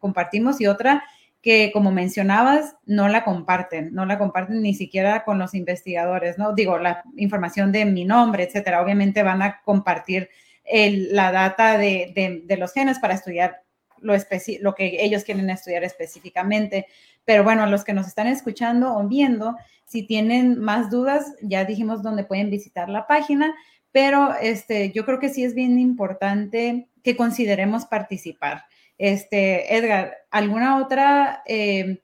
compartimos, 0.00 0.60
y 0.60 0.66
otra, 0.66 1.04
que 1.40 1.70
como 1.72 1.92
mencionabas, 1.92 2.74
no 2.86 3.08
la 3.08 3.22
comparten, 3.22 3.94
no 3.94 4.04
la 4.04 4.18
comparten 4.18 4.62
ni 4.62 4.74
siquiera 4.74 5.22
con 5.22 5.38
los 5.38 5.54
investigadores, 5.54 6.36
¿no? 6.36 6.54
Digo, 6.54 6.76
la 6.78 7.04
información 7.16 7.70
de 7.70 7.84
mi 7.84 8.04
nombre, 8.04 8.42
etcétera. 8.42 8.82
Obviamente 8.82 9.22
van 9.22 9.42
a 9.42 9.60
compartir 9.62 10.28
la 10.66 11.30
data 11.30 11.78
de, 11.78 12.56
los 12.58 12.72
genes 12.72 12.98
para 12.98 13.14
estudiar 13.14 13.62
lo, 14.04 14.14
lo 14.60 14.74
que 14.74 15.04
ellos 15.04 15.24
quieren 15.24 15.50
estudiar 15.50 15.82
específicamente. 15.82 16.86
Pero 17.24 17.42
bueno, 17.42 17.66
los 17.66 17.84
que 17.84 17.94
nos 17.94 18.06
están 18.06 18.26
escuchando 18.26 18.96
o 18.96 19.08
viendo, 19.08 19.56
si 19.86 20.06
tienen 20.06 20.60
más 20.60 20.90
dudas, 20.90 21.34
ya 21.42 21.64
dijimos 21.64 22.02
dónde 22.02 22.24
pueden 22.24 22.50
visitar 22.50 22.88
la 22.88 23.06
página, 23.06 23.54
pero 23.92 24.34
este, 24.40 24.92
yo 24.92 25.04
creo 25.04 25.18
que 25.18 25.28
sí 25.28 25.44
es 25.44 25.54
bien 25.54 25.78
importante 25.78 26.88
que 27.02 27.16
consideremos 27.16 27.86
participar. 27.86 28.64
Este, 28.98 29.76
Edgar, 29.76 30.14
¿alguna 30.30 30.78
otra? 30.78 31.42
Eh, 31.46 32.02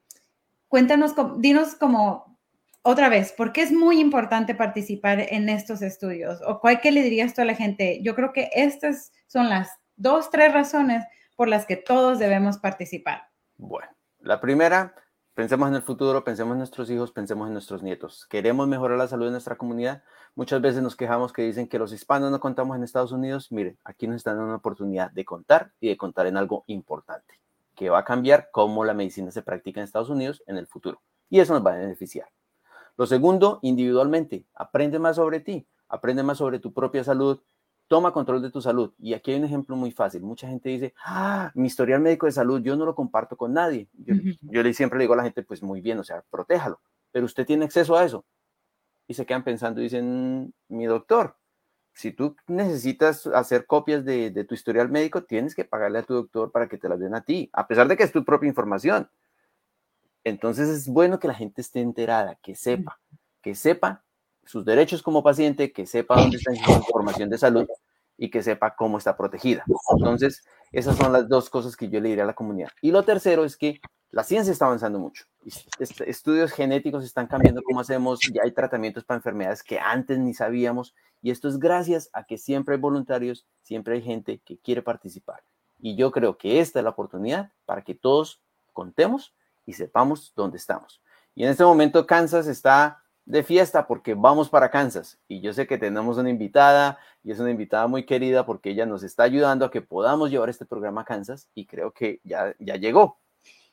cuéntanos, 0.69 1.15
dinos 1.39 1.75
como 1.75 2.39
otra 2.83 3.11
vez, 3.11 3.33
¿por 3.33 3.53
qué 3.53 3.63
es 3.63 3.73
muy 3.73 4.01
importante 4.01 4.55
participar 4.55 5.21
en 5.21 5.49
estos 5.49 5.83
estudios? 5.83 6.41
¿O 6.47 6.61
cuál 6.61 6.81
que 6.81 6.93
le 6.93 7.03
dirías 7.03 7.35
tú 7.35 7.43
a 7.43 7.45
la 7.45 7.55
gente? 7.55 8.01
Yo 8.03 8.15
creo 8.15 8.33
que 8.33 8.49
estas 8.55 9.13
son 9.27 9.51
las 9.51 9.69
dos, 9.97 10.31
tres 10.31 10.53
razones 10.55 11.05
por 11.40 11.48
las 11.48 11.64
que 11.64 11.76
todos 11.76 12.18
debemos 12.18 12.59
participar. 12.59 13.31
Bueno, 13.57 13.88
la 14.18 14.42
primera, 14.42 14.94
pensemos 15.33 15.70
en 15.70 15.74
el 15.74 15.81
futuro, 15.81 16.22
pensemos 16.22 16.53
en 16.53 16.59
nuestros 16.59 16.90
hijos, 16.90 17.12
pensemos 17.12 17.46
en 17.46 17.55
nuestros 17.55 17.83
nietos. 17.83 18.26
¿Queremos 18.29 18.68
mejorar 18.68 18.98
la 18.98 19.09
salud 19.09 19.24
de 19.24 19.31
nuestra 19.31 19.57
comunidad? 19.57 20.03
Muchas 20.35 20.61
veces 20.61 20.83
nos 20.83 20.96
quejamos 20.96 21.33
que 21.33 21.40
dicen 21.40 21.66
que 21.66 21.79
los 21.79 21.94
hispanos 21.94 22.31
no 22.31 22.40
contamos 22.40 22.76
en 22.76 22.83
Estados 22.83 23.12
Unidos. 23.12 23.50
Mire, 23.53 23.79
aquí 23.85 24.07
nos 24.07 24.16
están 24.16 24.35
dando 24.35 24.48
una 24.48 24.57
oportunidad 24.57 25.12
de 25.12 25.24
contar 25.24 25.72
y 25.81 25.88
de 25.88 25.96
contar 25.96 26.26
en 26.26 26.37
algo 26.37 26.64
importante, 26.66 27.40
que 27.74 27.88
va 27.88 28.00
a 28.00 28.05
cambiar 28.05 28.50
cómo 28.53 28.85
la 28.85 28.92
medicina 28.92 29.31
se 29.31 29.40
practica 29.40 29.81
en 29.81 29.85
Estados 29.85 30.11
Unidos 30.11 30.42
en 30.46 30.59
el 30.59 30.66
futuro. 30.66 31.00
Y 31.31 31.40
eso 31.40 31.55
nos 31.55 31.64
va 31.64 31.72
a 31.72 31.79
beneficiar. 31.79 32.29
Lo 32.98 33.07
segundo, 33.07 33.61
individualmente, 33.62 34.44
aprende 34.55 34.98
más 34.98 35.16
sobre 35.16 35.40
ti, 35.40 35.66
aprende 35.88 36.22
más 36.22 36.37
sobre 36.37 36.59
tu 36.59 36.74
propia 36.74 37.03
salud, 37.03 37.40
toma 37.90 38.12
control 38.12 38.40
de 38.40 38.53
tu 38.53 38.62
salud. 38.62 38.92
Y 39.00 39.14
aquí 39.14 39.33
hay 39.33 39.38
un 39.38 39.44
ejemplo 39.44 39.74
muy 39.74 39.90
fácil. 39.90 40.22
Mucha 40.22 40.46
gente 40.46 40.68
dice, 40.68 40.94
ah, 41.05 41.50
mi 41.55 41.66
historial 41.66 42.00
médico 42.00 42.26
de 42.26 42.33
salud, 42.33 42.62
yo 42.62 42.76
no 42.76 42.85
lo 42.85 42.94
comparto 42.94 43.37
con 43.37 43.53
nadie. 43.53 43.88
Yo, 43.94 44.14
yo 44.42 44.72
siempre 44.72 44.96
le 44.96 45.03
digo 45.03 45.14
a 45.14 45.16
la 45.16 45.24
gente, 45.24 45.42
pues 45.42 45.61
muy 45.61 45.81
bien, 45.81 45.98
o 45.98 46.05
sea, 46.05 46.22
protéjalo. 46.31 46.81
Pero 47.11 47.26
usted 47.26 47.44
tiene 47.44 47.64
acceso 47.64 47.96
a 47.96 48.05
eso 48.05 48.24
y 49.09 49.14
se 49.14 49.26
quedan 49.26 49.42
pensando 49.42 49.81
y 49.81 49.85
dicen, 49.85 50.55
mi 50.68 50.87
doctor, 50.87 51.37
si 51.92 52.12
tú 52.12 52.37
necesitas 52.46 53.26
hacer 53.26 53.66
copias 53.66 54.05
de, 54.05 54.44
tu 54.44 54.55
historial 54.55 54.88
médico, 54.88 55.24
tienes 55.24 55.57
que 55.57 55.64
pagarle 55.64 55.98
a 55.98 56.05
tu 56.05 56.14
doctor 56.14 56.53
para 56.53 56.68
que 56.68 56.79
te 56.79 56.88
las 56.88 57.00
den 57.00 57.16
a 57.16 57.24
ti, 57.24 57.50
a 57.53 57.66
pesar 57.66 57.88
de 57.88 57.96
que 57.96 58.05
es 58.05 58.12
tu 58.12 58.24
propia 58.24 58.48
información. 58.48 59.11
Entonces 60.22 60.68
es 60.68 60.87
bueno 60.87 61.18
que 61.18 61.26
la 61.26 61.35
gente 61.35 61.61
esté 61.61 61.81
enterada, 61.81 62.38
que 62.40 62.55
sepa, 62.55 63.00
que 63.42 63.57
sepa 63.57 64.05
sus 64.51 64.65
derechos 64.65 65.01
como 65.01 65.23
paciente, 65.23 65.73
que 65.73 65.87
sepa 65.87 66.17
dónde 66.17 66.37
está 66.39 66.53
su 66.53 66.73
información 66.73 67.31
de 67.31 67.39
salud 67.39 67.67
y 68.19 68.31
que 68.31 68.43
sepa 68.43 68.75
cómo 68.75 68.99
está 68.99 69.17
protegida. 69.17 69.65
Entonces, 69.97 70.45
esas 70.73 70.97
son 70.97 71.13
las 71.13 71.29
dos 71.29 71.49
cosas 71.49 71.77
que 71.77 71.89
yo 71.89 72.01
le 72.01 72.09
diría 72.09 72.25
a 72.25 72.27
la 72.27 72.35
comunidad. 72.35 72.71
Y 72.83 72.91
lo 72.91 73.05
tercero 73.05 73.45
es 73.45 73.57
que 73.57 73.81
la 74.11 74.25
ciencia 74.25 74.51
está 74.51 74.67
avanzando 74.67 74.99
mucho. 74.99 75.25
Estudios 75.79 76.51
genéticos 76.51 77.05
están 77.05 77.29
cambiando 77.29 77.63
cómo 77.63 77.79
hacemos, 77.79 78.19
ya 78.35 78.43
hay 78.43 78.51
tratamientos 78.51 79.05
para 79.05 79.19
enfermedades 79.19 79.63
que 79.63 79.79
antes 79.79 80.19
ni 80.19 80.35
sabíamos, 80.35 80.97
y 81.23 81.31
esto 81.31 81.47
es 81.47 81.61
gracias 81.61 82.11
a 82.13 82.25
que 82.25 82.37
siempre 82.37 82.75
hay 82.75 82.81
voluntarios, 82.81 83.47
siempre 83.63 83.95
hay 83.95 84.03
gente 84.03 84.41
que 84.45 84.59
quiere 84.59 84.83
participar. 84.83 85.45
Y 85.79 85.95
yo 85.95 86.11
creo 86.11 86.39
que 86.39 86.59
esta 86.59 86.81
es 86.81 86.85
la 86.85 86.91
oportunidad 86.91 87.53
para 87.67 87.83
que 87.83 87.95
todos 87.95 88.43
contemos 88.73 89.33
y 89.65 89.75
sepamos 89.75 90.33
dónde 90.35 90.57
estamos. 90.57 91.01
Y 91.37 91.45
en 91.45 91.51
este 91.51 91.63
momento 91.63 92.05
Kansas 92.05 92.49
está 92.49 93.05
de 93.31 93.45
fiesta 93.45 93.87
porque 93.87 94.14
vamos 94.14 94.49
para 94.49 94.71
Kansas. 94.71 95.19
Y 95.29 95.40
yo 95.40 95.53
sé 95.53 95.66
que 95.66 95.79
tenemos 95.79 96.19
una 96.19 96.31
invitada 96.31 96.99
y 97.23 97.31
es 97.31 97.38
una 97.38 97.51
invitada 97.51 97.87
muy 97.87 98.05
querida 98.05 98.45
porque 98.45 98.71
ella 98.71 98.87
nos 98.87 99.05
está 99.05 99.23
ayudando 99.23 99.64
a 99.64 99.71
que 99.71 99.81
podamos 99.81 100.31
llevar 100.31 100.51
este 100.51 100.66
programa 100.66 101.03
a 101.03 101.05
Kansas 101.05 101.49
y 101.55 101.66
creo 101.66 101.93
que 101.93 102.21
ya, 102.25 102.55
ya 102.59 102.77
llegó. 102.77 103.19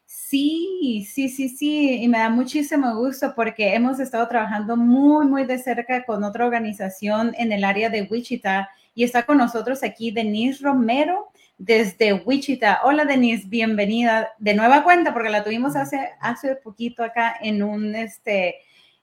Sí, 0.06 1.06
sí, 1.12 1.28
sí, 1.28 1.50
sí, 1.50 2.02
y 2.02 2.08
me 2.08 2.20
da 2.20 2.30
muchísimo 2.30 2.96
gusto 2.96 3.34
porque 3.36 3.74
hemos 3.74 4.00
estado 4.00 4.26
trabajando 4.30 4.78
muy, 4.78 5.26
muy 5.26 5.44
de 5.44 5.58
cerca 5.58 6.06
con 6.06 6.24
otra 6.24 6.46
organización 6.46 7.34
en 7.38 7.52
el 7.52 7.66
área 7.66 7.90
de 7.90 8.04
Wichita 8.04 8.70
y 8.94 9.04
está 9.04 9.26
con 9.26 9.38
nosotros 9.38 9.84
aquí 9.84 10.12
Denise 10.12 10.64
Romero 10.64 11.28
desde 11.58 12.14
Wichita. 12.14 12.82
Hola 12.86 13.04
Denise, 13.04 13.48
bienvenida 13.48 14.30
de 14.38 14.54
nueva 14.54 14.84
cuenta 14.84 15.14
porque 15.14 15.30
la 15.30 15.44
tuvimos 15.44 15.76
hace, 15.76 16.00
hace 16.22 16.56
poquito 16.56 17.04
acá 17.04 17.36
en 17.42 17.62
un, 17.62 17.94
este, 17.94 18.56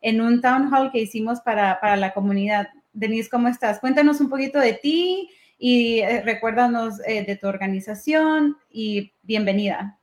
en 0.05 0.21
un 0.21 0.43
town 0.43 0.71
hall 0.73 0.93
que 0.93 1.01
hicimos 1.01 1.41
para, 1.41 1.81
para 1.81 1.97
la 1.97 2.13
comunidad. 2.13 2.69
Denise, 2.93 3.31
¿cómo 3.31 3.49
estás? 3.49 3.81
Cuéntanos 3.81 4.21
un 4.21 4.29
poquito 4.29 4.61
de 4.61 4.75
ti 4.75 5.31
y 5.57 6.01
eh, 6.01 6.21
recuérdanos 6.21 7.01
eh, 7.07 7.25
de 7.25 7.37
tu 7.37 7.49
organización 7.49 8.59
y 8.71 9.15
bienvenida. 9.23 9.99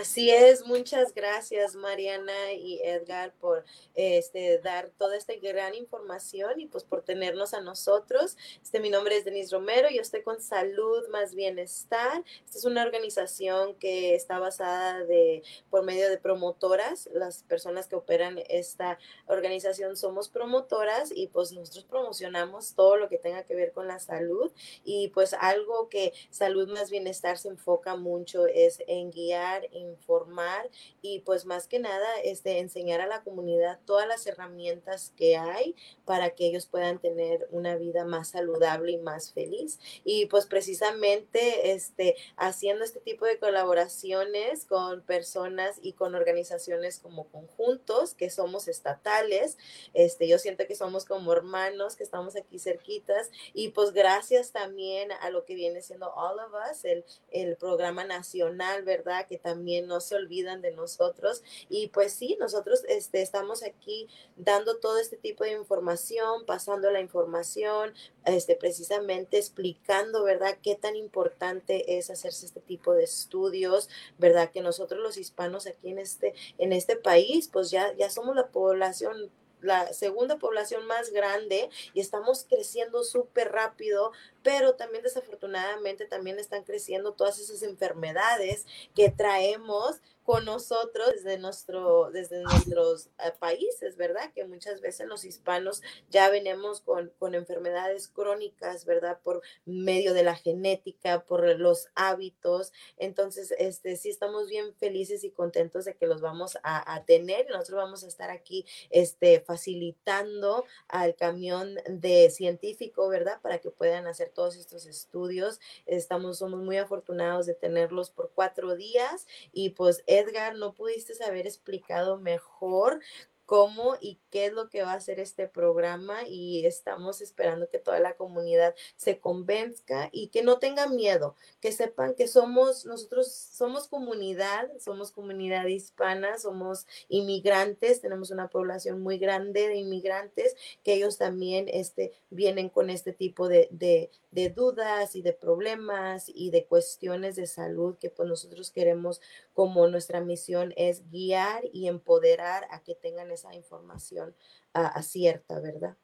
Así 0.00 0.30
es, 0.30 0.64
muchas 0.64 1.12
gracias 1.12 1.74
Mariana 1.74 2.52
y 2.52 2.80
Edgar 2.84 3.32
por 3.40 3.64
este, 3.96 4.60
dar 4.60 4.90
toda 4.90 5.16
esta 5.16 5.34
gran 5.42 5.74
información 5.74 6.60
y 6.60 6.66
pues 6.66 6.84
por 6.84 7.02
tenernos 7.02 7.52
a 7.52 7.60
nosotros. 7.60 8.36
Este, 8.62 8.78
mi 8.78 8.90
nombre 8.90 9.16
es 9.16 9.24
Denise 9.24 9.56
Romero, 9.56 9.88
yo 9.90 10.00
estoy 10.00 10.22
con 10.22 10.40
Salud 10.40 11.08
más 11.08 11.34
Bienestar. 11.34 12.22
Esta 12.44 12.58
es 12.58 12.64
una 12.64 12.84
organización 12.84 13.74
que 13.74 14.14
está 14.14 14.38
basada 14.38 15.02
de, 15.04 15.42
por 15.68 15.82
medio 15.82 16.08
de 16.08 16.18
promotoras. 16.18 17.08
Las 17.12 17.42
personas 17.42 17.88
que 17.88 17.96
operan 17.96 18.38
esta 18.48 19.00
organización 19.26 19.96
somos 19.96 20.28
promotoras 20.28 21.10
y 21.12 21.26
pues 21.26 21.50
nosotros 21.50 21.86
promocionamos 21.86 22.74
todo 22.76 22.96
lo 22.98 23.08
que 23.08 23.18
tenga 23.18 23.42
que 23.42 23.56
ver 23.56 23.72
con 23.72 23.88
la 23.88 23.98
salud 23.98 24.52
y 24.84 25.08
pues 25.08 25.34
algo 25.34 25.88
que 25.88 26.12
Salud 26.30 26.68
más 26.68 26.88
Bienestar 26.88 27.36
se 27.36 27.48
enfoca 27.48 27.96
mucho 27.96 28.46
es 28.46 28.80
en 28.86 29.10
guiar, 29.10 29.66
informar 29.88 30.70
y 31.02 31.20
pues 31.20 31.46
más 31.46 31.66
que 31.66 31.78
nada 31.78 32.06
este, 32.22 32.58
enseñar 32.58 33.00
a 33.00 33.06
la 33.06 33.22
comunidad 33.22 33.80
todas 33.84 34.06
las 34.06 34.26
herramientas 34.26 35.12
que 35.16 35.36
hay 35.36 35.74
para 36.04 36.30
que 36.30 36.46
ellos 36.46 36.66
puedan 36.66 36.98
tener 36.98 37.48
una 37.50 37.76
vida 37.76 38.04
más 38.04 38.28
saludable 38.28 38.92
y 38.92 38.98
más 38.98 39.32
feliz. 39.32 39.78
Y 40.04 40.26
pues 40.26 40.46
precisamente 40.46 41.72
este, 41.72 42.16
haciendo 42.36 42.84
este 42.84 43.00
tipo 43.00 43.26
de 43.26 43.38
colaboraciones 43.38 44.64
con 44.64 45.02
personas 45.02 45.76
y 45.82 45.92
con 45.92 46.14
organizaciones 46.14 46.98
como 46.98 47.28
conjuntos 47.28 48.14
que 48.14 48.30
somos 48.30 48.68
estatales, 48.68 49.58
este, 49.94 50.28
yo 50.28 50.38
siento 50.38 50.66
que 50.66 50.74
somos 50.74 51.04
como 51.04 51.32
hermanos, 51.32 51.96
que 51.96 52.04
estamos 52.04 52.36
aquí 52.36 52.58
cerquitas 52.58 53.30
y 53.52 53.70
pues 53.70 53.92
gracias 53.92 54.52
también 54.52 55.12
a 55.12 55.30
lo 55.30 55.44
que 55.44 55.54
viene 55.54 55.82
siendo 55.82 56.12
All 56.14 56.38
of 56.38 56.52
Us, 56.70 56.84
el, 56.84 57.04
el 57.30 57.56
programa 57.56 58.04
nacional, 58.04 58.82
¿verdad? 58.82 59.26
Que 59.26 59.38
también 59.38 59.77
no 59.82 60.00
se 60.00 60.14
olvidan 60.14 60.62
de 60.62 60.72
nosotros. 60.72 61.42
Y 61.68 61.88
pues 61.88 62.12
sí, 62.12 62.36
nosotros 62.40 62.84
este, 62.88 63.22
estamos 63.22 63.62
aquí 63.62 64.08
dando 64.36 64.78
todo 64.78 64.98
este 64.98 65.16
tipo 65.16 65.44
de 65.44 65.52
información, 65.52 66.46
pasando 66.46 66.90
la 66.90 67.00
información, 67.00 67.94
este, 68.24 68.56
precisamente 68.56 69.38
explicando, 69.38 70.24
¿verdad?, 70.24 70.58
qué 70.62 70.74
tan 70.74 70.96
importante 70.96 71.98
es 71.98 72.10
hacerse 72.10 72.46
este 72.46 72.60
tipo 72.60 72.92
de 72.94 73.04
estudios, 73.04 73.88
¿verdad? 74.18 74.50
Que 74.50 74.62
nosotros 74.62 75.00
los 75.00 75.16
hispanos 75.16 75.66
aquí 75.66 75.90
en 75.90 75.98
este, 75.98 76.34
en 76.58 76.72
este 76.72 76.96
país, 76.96 77.48
pues 77.48 77.70
ya, 77.70 77.94
ya 77.96 78.10
somos 78.10 78.36
la 78.36 78.48
población 78.48 79.30
la 79.60 79.92
segunda 79.92 80.38
población 80.38 80.86
más 80.86 81.10
grande 81.10 81.68
y 81.94 82.00
estamos 82.00 82.46
creciendo 82.48 83.02
súper 83.04 83.52
rápido, 83.52 84.12
pero 84.42 84.74
también 84.74 85.02
desafortunadamente 85.02 86.06
también 86.06 86.38
están 86.38 86.64
creciendo 86.64 87.12
todas 87.12 87.38
esas 87.38 87.62
enfermedades 87.62 88.66
que 88.94 89.10
traemos 89.10 90.00
con 90.28 90.44
nosotros 90.44 91.14
desde, 91.14 91.38
nuestro, 91.38 92.10
desde 92.10 92.42
nuestros 92.42 93.06
eh, 93.06 93.32
países, 93.38 93.96
¿verdad? 93.96 94.30
Que 94.34 94.44
muchas 94.44 94.82
veces 94.82 95.06
los 95.06 95.24
hispanos 95.24 95.80
ya 96.10 96.28
venimos 96.28 96.82
con, 96.82 97.10
con, 97.18 97.34
enfermedades 97.34 98.08
crónicas, 98.08 98.84
¿verdad? 98.84 99.18
Por 99.24 99.40
medio 99.64 100.12
de 100.12 100.24
la 100.24 100.34
genética, 100.34 101.24
por 101.24 101.58
los 101.58 101.88
hábitos. 101.94 102.74
Entonces, 102.98 103.54
este, 103.56 103.96
sí 103.96 104.10
estamos 104.10 104.50
bien 104.50 104.74
felices 104.74 105.24
y 105.24 105.30
contentos 105.30 105.86
de 105.86 105.96
que 105.96 106.06
los 106.06 106.20
vamos 106.20 106.58
a, 106.62 106.94
a 106.94 107.06
tener. 107.06 107.48
Nosotros 107.48 107.78
vamos 107.78 108.04
a 108.04 108.08
estar 108.08 108.30
aquí 108.30 108.66
este, 108.90 109.40
facilitando 109.40 110.66
al 110.88 111.16
camión 111.16 111.76
de 111.88 112.28
científico, 112.28 113.08
¿verdad? 113.08 113.40
Para 113.40 113.60
que 113.60 113.70
puedan 113.70 114.06
hacer 114.06 114.27
todos 114.28 114.56
estos 114.56 114.86
estudios. 114.86 115.60
Estamos, 115.86 116.38
somos 116.38 116.60
muy 116.60 116.76
afortunados 116.76 117.46
de 117.46 117.54
tenerlos 117.54 118.10
por 118.10 118.30
cuatro 118.34 118.76
días 118.76 119.26
y 119.52 119.70
pues 119.70 120.02
Edgar, 120.06 120.54
no 120.56 120.74
pudiste 120.74 121.12
haber 121.24 121.46
explicado 121.46 122.18
mejor 122.18 123.00
cómo 123.48 123.96
y 123.98 124.20
qué 124.28 124.44
es 124.44 124.52
lo 124.52 124.68
que 124.68 124.82
va 124.82 124.92
a 124.92 124.96
hacer 124.96 125.18
este 125.20 125.48
programa 125.48 126.28
y 126.28 126.66
estamos 126.66 127.22
esperando 127.22 127.70
que 127.70 127.78
toda 127.78 127.98
la 127.98 128.14
comunidad 128.14 128.74
se 128.96 129.20
convenzca 129.20 130.10
y 130.12 130.28
que 130.28 130.42
no 130.42 130.58
tenga 130.58 130.86
miedo, 130.86 131.34
que 131.58 131.72
sepan 131.72 132.14
que 132.14 132.28
somos, 132.28 132.84
nosotros 132.84 133.32
somos 133.32 133.88
comunidad, 133.88 134.68
somos 134.78 135.12
comunidad 135.12 135.64
hispana, 135.64 136.36
somos 136.36 136.86
inmigrantes, 137.08 138.02
tenemos 138.02 138.30
una 138.30 138.48
población 138.48 139.00
muy 139.00 139.16
grande 139.16 139.66
de 139.66 139.76
inmigrantes, 139.76 140.54
que 140.84 140.92
ellos 140.92 141.16
también 141.16 141.70
este, 141.72 142.12
vienen 142.28 142.68
con 142.68 142.90
este 142.90 143.14
tipo 143.14 143.48
de, 143.48 143.68
de, 143.70 144.10
de 144.30 144.50
dudas 144.50 145.16
y 145.16 145.22
de 145.22 145.32
problemas 145.32 146.26
y 146.28 146.50
de 146.50 146.66
cuestiones 146.66 147.34
de 147.36 147.46
salud 147.46 147.96
que 147.96 148.10
pues 148.10 148.28
nosotros 148.28 148.70
queremos 148.70 149.22
como 149.54 149.88
nuestra 149.88 150.20
misión 150.20 150.74
es 150.76 151.08
guiar 151.10 151.64
y 151.72 151.88
empoderar 151.88 152.68
a 152.70 152.82
que 152.82 152.94
tengan 152.94 153.32
esa 153.38 153.54
información 153.54 154.34
acierta, 154.72 155.60
¿verdad? 155.60 155.96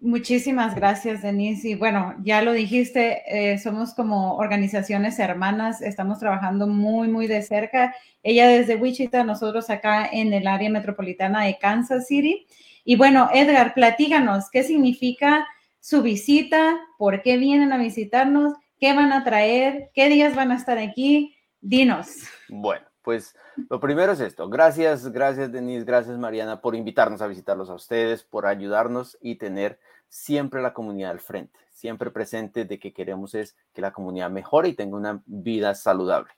Muchísimas 0.00 0.74
gracias, 0.74 1.20
Denise. 1.20 1.68
Y 1.68 1.74
bueno, 1.74 2.14
ya 2.22 2.40
lo 2.40 2.52
dijiste, 2.52 3.22
eh, 3.26 3.58
somos 3.58 3.92
como 3.92 4.36
organizaciones 4.36 5.18
hermanas, 5.18 5.82
estamos 5.82 6.18
trabajando 6.18 6.66
muy, 6.66 7.08
muy 7.08 7.26
de 7.26 7.42
cerca. 7.42 7.94
Ella 8.22 8.48
desde 8.48 8.76
Wichita, 8.76 9.24
nosotros 9.24 9.68
acá 9.68 10.08
en 10.10 10.32
el 10.32 10.46
área 10.46 10.70
metropolitana 10.70 11.44
de 11.44 11.58
Kansas 11.58 12.06
City. 12.06 12.46
Y 12.82 12.96
bueno, 12.96 13.28
Edgar, 13.34 13.74
platíganos, 13.74 14.48
¿qué 14.50 14.62
significa 14.62 15.46
su 15.80 16.00
visita? 16.00 16.80
¿Por 16.96 17.20
qué 17.20 17.36
vienen 17.36 17.72
a 17.72 17.78
visitarnos? 17.78 18.54
¿Qué 18.78 18.94
van 18.94 19.12
a 19.12 19.22
traer? 19.22 19.90
¿Qué 19.92 20.08
días 20.08 20.34
van 20.34 20.50
a 20.50 20.56
estar 20.56 20.78
aquí? 20.78 21.36
Dinos. 21.60 22.08
Bueno, 22.48 22.86
pues 23.02 23.34
lo 23.68 23.80
primero 23.80 24.12
es 24.12 24.20
esto. 24.20 24.48
Gracias, 24.48 25.10
gracias 25.10 25.52
Denise, 25.52 25.84
gracias 25.84 26.18
Mariana 26.18 26.60
por 26.60 26.74
invitarnos 26.74 27.22
a 27.22 27.26
visitarlos 27.26 27.70
a 27.70 27.74
ustedes, 27.74 28.22
por 28.22 28.46
ayudarnos 28.46 29.16
y 29.20 29.36
tener 29.36 29.78
siempre 30.08 30.60
la 30.60 30.74
comunidad 30.74 31.12
al 31.12 31.20
frente, 31.20 31.58
siempre 31.70 32.10
presente 32.10 32.64
de 32.64 32.78
que 32.78 32.92
queremos 32.92 33.34
es 33.34 33.56
que 33.72 33.80
la 33.80 33.92
comunidad 33.92 34.30
mejore 34.30 34.68
y 34.68 34.74
tenga 34.74 34.96
una 34.96 35.22
vida 35.26 35.74
saludable. 35.74 36.30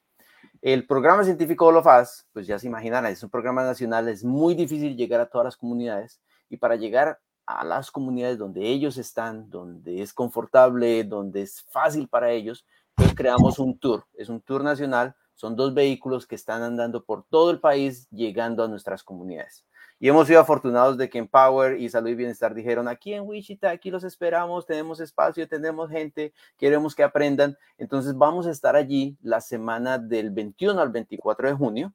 El 0.60 0.86
programa 0.86 1.24
científico 1.24 1.66
Holofaz, 1.66 2.26
pues 2.32 2.46
ya 2.46 2.58
se 2.58 2.68
imaginarán, 2.68 3.10
es 3.10 3.22
un 3.22 3.30
programa 3.30 3.64
nacional, 3.64 4.08
es 4.08 4.22
muy 4.22 4.54
difícil 4.54 4.96
llegar 4.96 5.20
a 5.20 5.26
todas 5.26 5.46
las 5.46 5.56
comunidades 5.56 6.20
y 6.48 6.56
para 6.58 6.76
llegar 6.76 7.18
a 7.46 7.64
las 7.64 7.90
comunidades 7.90 8.38
donde 8.38 8.68
ellos 8.68 8.96
están, 8.98 9.50
donde 9.50 10.02
es 10.02 10.12
confortable, 10.12 11.02
donde 11.02 11.42
es 11.42 11.62
fácil 11.62 12.06
para 12.08 12.30
ellos, 12.30 12.64
pues 12.94 13.14
creamos 13.14 13.58
un 13.58 13.78
tour, 13.78 14.06
es 14.14 14.28
un 14.28 14.40
tour 14.40 14.62
nacional 14.62 15.16
son 15.34 15.56
dos 15.56 15.74
vehículos 15.74 16.26
que 16.26 16.34
están 16.34 16.62
andando 16.62 17.04
por 17.04 17.24
todo 17.24 17.50
el 17.50 17.60
país 17.60 18.08
llegando 18.10 18.62
a 18.64 18.68
nuestras 18.68 19.02
comunidades. 19.02 19.64
Y 20.02 20.08
hemos 20.08 20.26
sido 20.26 20.40
afortunados 20.40 20.98
de 20.98 21.08
que 21.08 21.18
en 21.18 21.28
Power 21.28 21.80
y 21.80 21.88
Salud 21.88 22.08
y 22.08 22.16
Bienestar 22.16 22.54
dijeron, 22.54 22.88
aquí 22.88 23.14
en 23.14 23.22
Wichita, 23.22 23.70
aquí 23.70 23.88
los 23.88 24.02
esperamos, 24.02 24.66
tenemos 24.66 24.98
espacio, 24.98 25.46
tenemos 25.46 25.90
gente, 25.90 26.34
queremos 26.58 26.96
que 26.96 27.04
aprendan. 27.04 27.56
Entonces 27.78 28.18
vamos 28.18 28.48
a 28.48 28.50
estar 28.50 28.74
allí 28.74 29.16
la 29.22 29.40
semana 29.40 29.98
del 29.98 30.30
21 30.30 30.80
al 30.80 30.88
24 30.88 31.48
de 31.48 31.54
junio. 31.54 31.94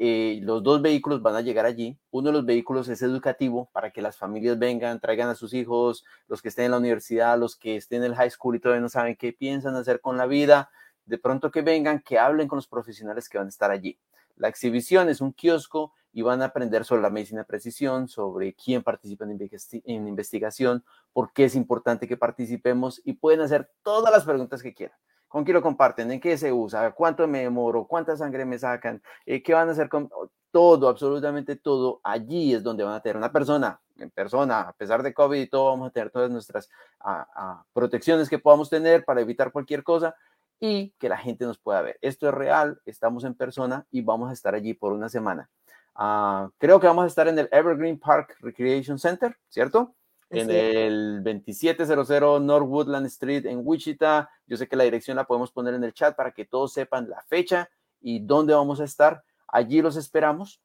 Eh, 0.00 0.38
los 0.42 0.62
dos 0.62 0.80
vehículos 0.80 1.20
van 1.20 1.36
a 1.36 1.42
llegar 1.42 1.66
allí. 1.66 1.98
Uno 2.10 2.28
de 2.28 2.32
los 2.32 2.46
vehículos 2.46 2.88
es 2.88 3.02
educativo 3.02 3.68
para 3.72 3.90
que 3.90 4.00
las 4.00 4.16
familias 4.16 4.58
vengan, 4.58 5.00
traigan 5.00 5.28
a 5.28 5.34
sus 5.34 5.52
hijos, 5.52 6.04
los 6.28 6.40
que 6.40 6.48
estén 6.48 6.66
en 6.66 6.70
la 6.70 6.78
universidad, 6.78 7.38
los 7.38 7.56
que 7.56 7.76
estén 7.76 8.04
en 8.04 8.12
el 8.12 8.16
high 8.16 8.30
school 8.30 8.56
y 8.56 8.60
todavía 8.60 8.80
no 8.80 8.88
saben 8.88 9.16
qué 9.16 9.34
piensan 9.34 9.76
hacer 9.76 10.00
con 10.00 10.16
la 10.16 10.24
vida 10.26 10.70
de 11.08 11.18
pronto 11.18 11.50
que 11.50 11.62
vengan, 11.62 12.00
que 12.00 12.18
hablen 12.18 12.48
con 12.48 12.56
los 12.56 12.68
profesionales 12.68 13.28
que 13.28 13.38
van 13.38 13.46
a 13.46 13.50
estar 13.50 13.70
allí. 13.70 13.98
La 14.36 14.48
exhibición 14.48 15.08
es 15.08 15.20
un 15.20 15.32
kiosco 15.32 15.92
y 16.12 16.22
van 16.22 16.42
a 16.42 16.46
aprender 16.46 16.84
sobre 16.84 17.02
la 17.02 17.10
medicina 17.10 17.40
de 17.40 17.46
precisión, 17.46 18.08
sobre 18.08 18.54
quién 18.54 18.82
participa 18.82 19.24
en, 19.24 20.08
investigación, 20.08 20.84
por 21.12 21.32
qué 21.32 21.44
es 21.44 21.56
importante 21.56 22.06
que 22.06 22.16
participemos 22.16 23.00
y 23.04 23.14
pueden 23.14 23.40
hacer 23.40 23.70
todas 23.82 24.12
las 24.12 24.24
preguntas 24.24 24.62
que 24.62 24.74
quieran. 24.74 24.96
¿Con 25.26 25.44
quién 25.44 25.54
lo 25.54 25.62
comparten? 25.62 26.10
¿En 26.10 26.20
qué 26.20 26.38
se 26.38 26.52
usa? 26.52 26.92
¿Cuánto 26.92 27.26
me 27.26 27.40
demoro? 27.40 27.86
¿Cuánta 27.86 28.16
sangre 28.16 28.44
me 28.44 28.58
sacan? 28.58 29.02
Eh, 29.26 29.42
¿Qué 29.42 29.52
van 29.52 29.68
a 29.68 29.72
hacer 29.72 29.88
con 29.88 30.08
todo? 30.50 30.88
Absolutamente 30.88 31.56
todo. 31.56 32.00
Allí 32.02 32.54
es 32.54 32.62
donde 32.62 32.84
van 32.84 32.94
a 32.94 33.00
tener 33.00 33.16
una 33.16 33.30
persona 33.30 33.80
en 33.98 34.10
persona, 34.10 34.60
a 34.60 34.72
pesar 34.72 35.02
de 35.02 35.12
COVID 35.12 35.40
y 35.40 35.46
todo, 35.48 35.70
vamos 35.70 35.88
a 35.88 35.90
tener 35.90 36.10
todas 36.10 36.30
nuestras 36.30 36.70
ah, 37.00 37.26
ah, 37.34 37.64
protecciones 37.72 38.28
que 38.28 38.38
podamos 38.38 38.70
tener 38.70 39.04
para 39.04 39.20
evitar 39.20 39.52
cualquier 39.52 39.82
cosa, 39.82 40.14
y 40.60 40.90
que 40.98 41.08
la 41.08 41.18
gente 41.18 41.44
nos 41.44 41.58
pueda 41.58 41.82
ver. 41.82 41.98
Esto 42.00 42.28
es 42.28 42.34
real, 42.34 42.80
estamos 42.84 43.24
en 43.24 43.34
persona 43.34 43.86
y 43.90 44.02
vamos 44.02 44.30
a 44.30 44.32
estar 44.32 44.54
allí 44.54 44.74
por 44.74 44.92
una 44.92 45.08
semana. 45.08 45.50
Ah, 45.94 46.50
creo 46.58 46.78
que 46.80 46.86
vamos 46.86 47.04
a 47.04 47.08
estar 47.08 47.28
en 47.28 47.38
el 47.38 47.48
Evergreen 47.50 47.98
Park 47.98 48.36
Recreation 48.40 48.98
Center, 48.98 49.36
¿cierto? 49.48 49.94
En 50.30 50.50
el 50.50 51.22
2700 51.24 52.42
North 52.42 52.66
Woodland 52.68 53.06
Street 53.06 53.46
en 53.46 53.62
Wichita. 53.64 54.30
Yo 54.46 54.56
sé 54.56 54.68
que 54.68 54.76
la 54.76 54.84
dirección 54.84 55.16
la 55.16 55.24
podemos 55.24 55.50
poner 55.50 55.74
en 55.74 55.84
el 55.84 55.94
chat 55.94 56.14
para 56.14 56.32
que 56.32 56.44
todos 56.44 56.72
sepan 56.72 57.08
la 57.08 57.22
fecha 57.22 57.68
y 58.00 58.20
dónde 58.20 58.54
vamos 58.54 58.80
a 58.80 58.84
estar. 58.84 59.24
Allí 59.46 59.80
los 59.80 59.96
esperamos. 59.96 60.60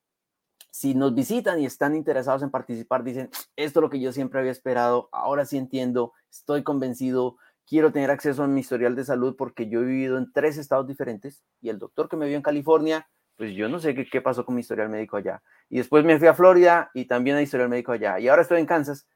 Si 0.69 0.95
nos 0.95 1.13
visitan 1.13 1.59
y 1.59 1.65
están 1.65 1.95
interesados 1.95 2.43
en 2.43 2.49
participar, 2.49 3.03
dicen, 3.03 3.29
esto 3.55 3.79
es 3.79 3.81
lo 3.81 3.89
que 3.89 3.99
yo 3.99 4.11
siempre 4.11 4.39
había 4.39 4.51
esperado, 4.51 5.07
ahora 5.11 5.45
sí 5.45 5.57
entiendo, 5.57 6.13
estoy 6.31 6.63
convencido, 6.63 7.37
quiero 7.67 7.91
tener 7.91 8.11
acceso 8.11 8.43
a 8.43 8.47
mi 8.47 8.61
historial 8.61 8.95
de 8.95 9.05
salud 9.05 9.35
porque 9.37 9.67
yo 9.69 9.81
he 9.81 9.85
vivido 9.85 10.17
en 10.17 10.31
tres 10.31 10.57
estados 10.57 10.87
diferentes 10.87 11.43
y 11.61 11.69
el 11.69 11.79
doctor 11.79 12.09
que 12.09 12.17
me 12.17 12.27
vio 12.27 12.35
en 12.35 12.41
California, 12.41 13.07
pues 13.35 13.55
yo 13.55 13.67
no 13.69 13.79
sé 13.79 13.95
qué, 13.95 14.21
pasó 14.21 14.45
con 14.45 14.55
mi 14.55 14.61
historial 14.61 14.89
médico 14.89 15.17
allá. 15.17 15.41
Y 15.69 15.77
después 15.77 16.05
me 16.05 16.19
fui 16.19 16.27
a 16.27 16.33
Florida 16.33 16.91
y 16.93 17.05
también 17.05 17.37
hay 17.37 17.43
historial 17.43 17.69
médico 17.69 17.91
allá. 17.91 18.19
Y 18.19 18.27
ahora 18.27 18.43
estoy 18.43 18.59
en 18.59 18.65
Kansas. 18.65 19.07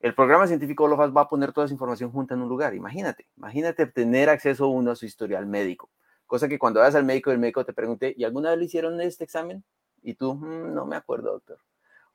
El 0.00 0.14
programa 0.14 0.46
científico 0.46 0.84
Olofas 0.84 1.10
va 1.10 1.22
a 1.22 1.28
poner 1.28 1.52
toda 1.52 1.64
esa 1.64 1.74
información 1.74 2.10
junta 2.10 2.34
en 2.34 2.42
un 2.42 2.48
lugar. 2.48 2.74
Imagínate, 2.74 3.28
imagínate 3.36 3.86
tener 3.86 4.28
acceso 4.28 4.68
uno 4.68 4.90
a 4.90 4.96
su 4.96 5.06
historial 5.06 5.46
médico. 5.46 5.90
Cosa 6.26 6.48
que 6.48 6.58
cuando 6.58 6.80
vas 6.80 6.94
al 6.94 7.04
médico, 7.04 7.30
el 7.30 7.38
médico 7.38 7.64
te 7.64 7.72
pregunte, 7.72 8.12
¿y 8.16 8.24
alguna 8.24 8.50
vez 8.50 8.58
le 8.58 8.64
hicieron 8.66 9.00
este 9.00 9.24
examen? 9.24 9.64
Y 10.02 10.14
tú, 10.14 10.34
mm, 10.34 10.74
no 10.74 10.84
me 10.84 10.96
acuerdo, 10.96 11.32
doctor. 11.32 11.58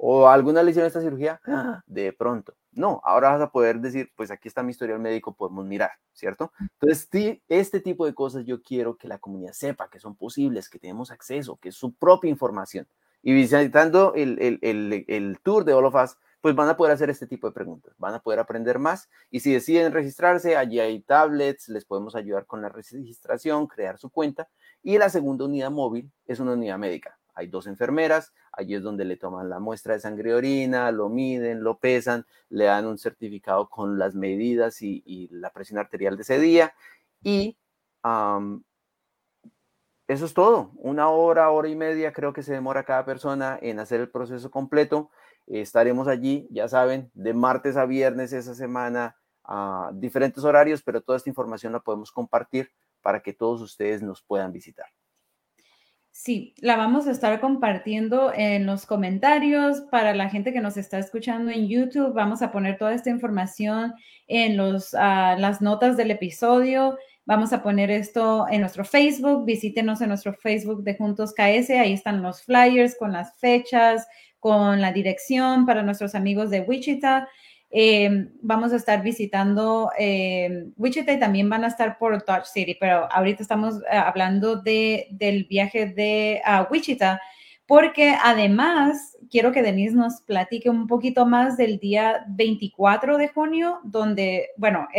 ¿O 0.03 0.27
alguna 0.27 0.63
lesión 0.63 0.87
esta 0.87 0.99
cirugía? 0.99 1.39
¡Ah! 1.45 1.83
De 1.85 2.11
pronto. 2.11 2.55
No, 2.71 3.01
ahora 3.03 3.29
vas 3.29 3.41
a 3.41 3.51
poder 3.51 3.79
decir, 3.79 4.11
pues 4.15 4.31
aquí 4.31 4.47
está 4.47 4.63
mi 4.63 4.71
historial 4.71 4.97
médico, 4.97 5.35
podemos 5.35 5.63
mirar, 5.63 5.91
¿cierto? 6.11 6.51
Entonces, 6.59 7.39
este 7.47 7.81
tipo 7.81 8.07
de 8.07 8.15
cosas 8.15 8.43
yo 8.43 8.63
quiero 8.63 8.97
que 8.97 9.07
la 9.07 9.19
comunidad 9.19 9.53
sepa 9.53 9.91
que 9.91 9.99
son 9.99 10.15
posibles, 10.15 10.69
que 10.69 10.79
tenemos 10.79 11.11
acceso, 11.11 11.57
que 11.57 11.69
es 11.69 11.75
su 11.75 11.93
propia 11.93 12.31
información. 12.31 12.87
Y 13.21 13.31
visitando 13.31 14.15
el, 14.15 14.39
el, 14.41 15.05
el, 15.07 15.39
tour 15.43 15.65
de 15.65 15.73
Olofas, 15.73 16.17
pues 16.41 16.55
van 16.55 16.69
a 16.69 16.77
poder 16.77 16.93
hacer 16.93 17.11
este 17.11 17.27
tipo 17.27 17.45
de 17.45 17.53
preguntas, 17.53 17.93
van 17.99 18.15
a 18.15 18.23
poder 18.23 18.39
aprender 18.39 18.79
más. 18.79 19.07
Y 19.29 19.41
si 19.41 19.53
deciden 19.53 19.93
registrarse, 19.93 20.57
allí 20.57 20.79
hay 20.79 21.01
tablets, 21.01 21.69
les 21.69 21.85
podemos 21.85 22.15
ayudar 22.15 22.47
con 22.47 22.63
la 22.63 22.69
registración, 22.69 23.67
crear 23.67 23.99
su 23.99 24.09
cuenta. 24.09 24.49
Y 24.81 24.97
la 24.97 25.09
segunda 25.09 25.45
unidad 25.45 25.69
móvil 25.69 26.11
es 26.25 26.39
una 26.39 26.53
unidad 26.53 26.79
médica 26.79 27.20
hay 27.33 27.47
dos 27.47 27.67
enfermeras, 27.67 28.33
allí 28.51 28.75
es 28.75 28.83
donde 28.83 29.05
le 29.05 29.17
toman 29.17 29.49
la 29.49 29.59
muestra 29.59 29.93
de 29.93 29.99
sangre 29.99 30.31
y 30.31 30.33
orina, 30.33 30.91
lo 30.91 31.09
miden, 31.09 31.63
lo 31.63 31.77
pesan, 31.77 32.25
le 32.49 32.65
dan 32.65 32.85
un 32.85 32.97
certificado 32.97 33.69
con 33.69 33.97
las 33.97 34.15
medidas 34.15 34.81
y, 34.81 35.29
la 35.31 35.51
presión 35.51 35.79
arterial 35.79 36.17
de 36.17 36.23
ese 36.23 36.39
día. 36.39 36.73
Y 37.23 37.57
eso 40.07 40.25
es 40.25 40.33
todo. 40.33 40.71
Una 40.75 41.09
hora, 41.09 41.49
hora 41.51 41.69
y 41.69 41.75
media 41.75 42.11
creo 42.13 42.33
que 42.33 42.43
se 42.43 42.53
demora 42.53 42.83
cada 42.83 43.05
persona 43.05 43.57
en 43.61 43.79
hacer 43.79 44.01
el 44.01 44.09
proceso 44.09 44.51
completo. 44.51 45.09
estaremos 45.47 46.07
allí, 46.07 46.47
ya 46.51 46.67
saben, 46.67 47.11
de 47.13 47.33
martes 47.33 47.77
a 47.77 47.85
viernes 47.85 48.33
esa 48.33 48.55
semana, 48.55 49.15
a 49.43 49.91
diferentes 49.93 50.43
horarios, 50.43 50.81
pero 50.83 51.01
toda 51.01 51.17
esta 51.17 51.29
información 51.29 51.73
la 51.73 51.79
podemos 51.79 52.11
compartir 52.11 52.71
para 53.01 53.21
que 53.21 53.33
todos 53.33 53.61
ustedes 53.61 54.01
nos 54.01 54.21
puedan 54.21 54.51
visitar. 54.51 54.87
Sí, 56.23 56.53
la 56.59 56.77
vamos 56.77 57.07
a 57.07 57.11
estar 57.11 57.39
compartiendo 57.41 58.31
en 58.31 58.67
los 58.67 58.85
comentarios 58.85 59.81
para 59.89 60.13
la 60.13 60.29
gente 60.29 60.53
que 60.53 60.61
nos 60.61 60.77
está 60.77 60.99
escuchando 60.99 61.49
en 61.49 61.67
YouTube. 61.67 62.13
Vamos 62.13 62.43
a 62.43 62.51
poner 62.51 62.77
toda 62.77 62.93
esta 62.93 63.09
información 63.09 63.95
en 64.27 64.55
los, 64.55 64.93
ah, 64.93 65.35
las 65.39 65.63
notas 65.63 65.97
del 65.97 66.11
episodio. 66.11 66.95
Vamos 67.25 67.53
a 67.53 67.63
poner 67.63 67.89
esto 67.89 68.45
en 68.51 68.61
nuestro 68.61 68.85
Facebook. 68.85 69.45
Visítenos 69.45 69.99
en 70.01 70.09
nuestro 70.09 70.35
Facebook 70.35 70.83
de 70.83 70.95
Juntos 70.95 71.33
KS. 71.33 71.71
Ahí 71.71 71.93
están 71.93 72.21
los 72.21 72.43
flyers 72.43 72.95
con 72.99 73.13
las 73.13 73.35
fechas, 73.39 74.07
con 74.39 74.79
la 74.79 74.91
dirección 74.91 75.65
para 75.65 75.81
nuestros 75.81 76.13
amigos 76.13 76.51
de 76.51 76.61
Wichita. 76.61 77.29
Eh, 77.73 78.27
vamos 78.41 78.73
a 78.73 78.75
estar 78.75 79.01
visitando 79.01 79.91
eh, 79.97 80.65
Wichita 80.75 81.13
y 81.13 81.19
también 81.19 81.49
van 81.49 81.63
a 81.63 81.67
estar 81.67 81.97
por 81.97 82.25
Dodge 82.25 82.45
City, 82.45 82.75
pero 82.77 83.07
ahorita 83.09 83.41
estamos 83.41 83.77
eh, 83.89 83.95
hablando 83.95 84.57
de, 84.57 85.07
del 85.11 85.45
viaje 85.45 85.85
de 85.85 86.41
Wichita, 86.69 87.21
porque 87.65 88.13
además 88.21 89.17
quiero 89.29 89.53
que 89.53 89.61
Denise 89.61 89.95
nos 89.95 90.21
platique 90.21 90.69
un 90.69 90.87
poquito 90.87 91.25
más 91.25 91.55
del 91.55 91.79
día 91.79 92.25
24 92.27 93.17
de 93.17 93.29
junio, 93.29 93.79
donde, 93.85 94.49
bueno, 94.57 94.89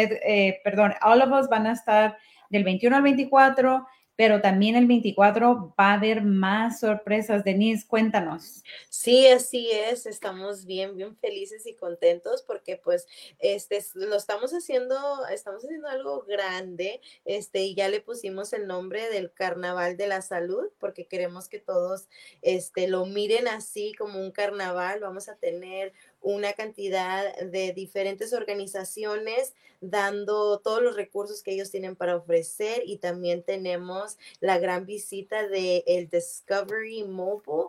perdón, 0.65 0.95
all 1.03 1.21
of 1.21 1.39
us 1.39 1.49
van 1.51 1.67
a 1.67 1.73
estar 1.73 2.17
del 2.49 2.65
21 2.65 2.97
al 2.97 3.03
24 3.03 3.87
pero 4.23 4.41
también 4.41 4.77
el 4.77 4.87
24 4.87 5.75
va 5.77 5.91
a 5.91 5.95
haber 5.95 6.23
más 6.23 6.79
sorpresas. 6.79 7.43
Denise, 7.43 7.85
cuéntanos. 7.85 8.63
Sí, 8.89 9.27
así 9.27 9.69
es. 9.73 10.07
Estamos 10.07 10.65
bien, 10.65 10.97
bien 10.97 11.17
felices 11.17 11.67
y 11.67 11.75
contentos 11.75 12.45
porque 12.47 12.77
pues 12.77 13.09
este 13.41 13.85
lo 13.95 14.15
estamos 14.15 14.53
haciendo, 14.53 15.27
estamos 15.27 15.65
haciendo 15.65 15.89
algo 15.89 16.23
grande, 16.23 17.01
este 17.25 17.63
y 17.63 17.75
ya 17.75 17.89
le 17.89 18.01
pusimos 18.01 18.53
el 18.53 18.69
nombre 18.69 19.09
del 19.09 19.33
Carnaval 19.33 19.97
de 19.97 20.07
la 20.07 20.23
Salud 20.23 20.69
porque 20.79 21.09
queremos 21.09 21.49
que 21.49 21.59
todos 21.59 22.07
este 22.43 22.87
lo 22.87 23.07
miren 23.07 23.49
así 23.49 23.93
como 23.99 24.21
un 24.21 24.31
carnaval. 24.31 25.01
Vamos 25.01 25.29
a 25.29 25.35
tener 25.35 25.95
una 26.23 26.53
cantidad 26.53 27.37
de 27.37 27.73
diferentes 27.73 28.33
organizaciones 28.33 29.55
dando 29.81 30.61
todos 30.61 30.81
los 30.81 30.95
recursos 30.95 31.43
que 31.43 31.53
ellos 31.53 31.71
tienen 31.71 31.97
para 31.97 32.17
ofrecer 32.17 32.83
y 32.87 32.99
también 32.99 33.43
tenemos 33.43 34.17
la 34.41 34.59
gran 34.59 34.87
visita 34.87 35.49
de 35.49 35.83
el 35.87 36.09
Discovery 36.09 37.03
Mobile 37.05 37.69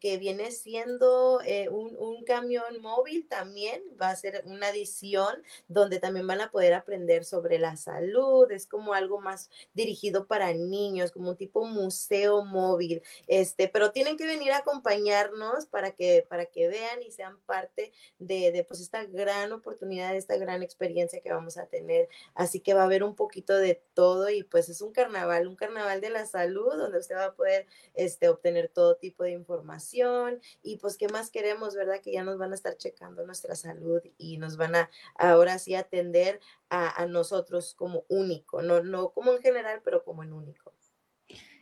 que 0.00 0.18
viene 0.18 0.52
siendo 0.52 1.40
eh, 1.44 1.68
un, 1.68 1.96
un, 1.98 2.24
camión 2.24 2.80
móvil 2.80 3.26
también, 3.28 3.82
va 4.00 4.10
a 4.10 4.16
ser 4.16 4.42
una 4.44 4.68
adición 4.68 5.42
donde 5.66 5.98
también 5.98 6.26
van 6.26 6.40
a 6.40 6.50
poder 6.50 6.74
aprender 6.74 7.24
sobre 7.24 7.58
la 7.58 7.76
salud, 7.76 8.50
es 8.50 8.66
como 8.66 8.94
algo 8.94 9.20
más 9.20 9.50
dirigido 9.74 10.26
para 10.26 10.52
niños, 10.52 11.10
como 11.10 11.30
un 11.30 11.36
tipo 11.36 11.64
museo 11.64 12.44
móvil, 12.44 13.02
este, 13.26 13.68
pero 13.68 13.92
tienen 13.92 14.16
que 14.16 14.26
venir 14.26 14.52
a 14.52 14.58
acompañarnos 14.58 15.66
para 15.66 15.92
que, 15.92 16.24
para 16.28 16.46
que 16.46 16.68
vean 16.68 17.02
y 17.02 17.10
sean 17.10 17.38
parte 17.46 17.92
de, 18.18 18.52
de 18.52 18.64
pues 18.64 18.80
esta 18.80 19.04
gran 19.04 19.52
oportunidad, 19.52 20.14
esta 20.14 20.36
gran 20.36 20.62
experiencia 20.62 21.20
que 21.20 21.32
vamos 21.32 21.56
a 21.56 21.66
tener, 21.66 22.08
así 22.34 22.60
que 22.60 22.74
va 22.74 22.82
a 22.82 22.86
haber 22.86 23.02
un 23.02 23.14
poquito 23.14 23.56
de 23.56 23.82
todo 23.94 24.28
y 24.30 24.42
pues 24.42 24.68
es 24.68 24.80
un 24.80 24.92
carnaval, 24.92 25.46
un 25.48 25.56
carnaval 25.56 26.00
de 26.00 26.10
la 26.10 26.26
salud 26.26 26.76
donde 26.76 26.98
usted 26.98 27.16
va 27.16 27.26
a 27.26 27.34
poder 27.34 27.66
este, 27.94 28.28
obtener 28.28 28.68
todo 28.68 28.96
tipo 28.96 29.24
de 29.24 29.30
información 29.30 29.45
información 29.46 30.40
y 30.62 30.76
pues 30.78 30.96
qué 30.96 31.08
más 31.08 31.30
queremos, 31.30 31.74
¿verdad? 31.74 32.00
Que 32.02 32.12
ya 32.12 32.24
nos 32.24 32.38
van 32.38 32.52
a 32.52 32.56
estar 32.56 32.76
checando 32.76 33.24
nuestra 33.24 33.54
salud 33.54 34.00
y 34.18 34.38
nos 34.38 34.56
van 34.56 34.74
a 34.74 34.90
ahora 35.16 35.58
sí 35.58 35.74
atender 35.74 36.40
a, 36.68 37.06
nosotros 37.06 37.74
como 37.74 38.04
único, 38.08 38.60
no, 38.62 38.82
no 38.82 39.10
como 39.10 39.32
en 39.32 39.40
general, 39.40 39.80
pero 39.84 40.02
como 40.04 40.24
en 40.24 40.32
único. 40.32 40.72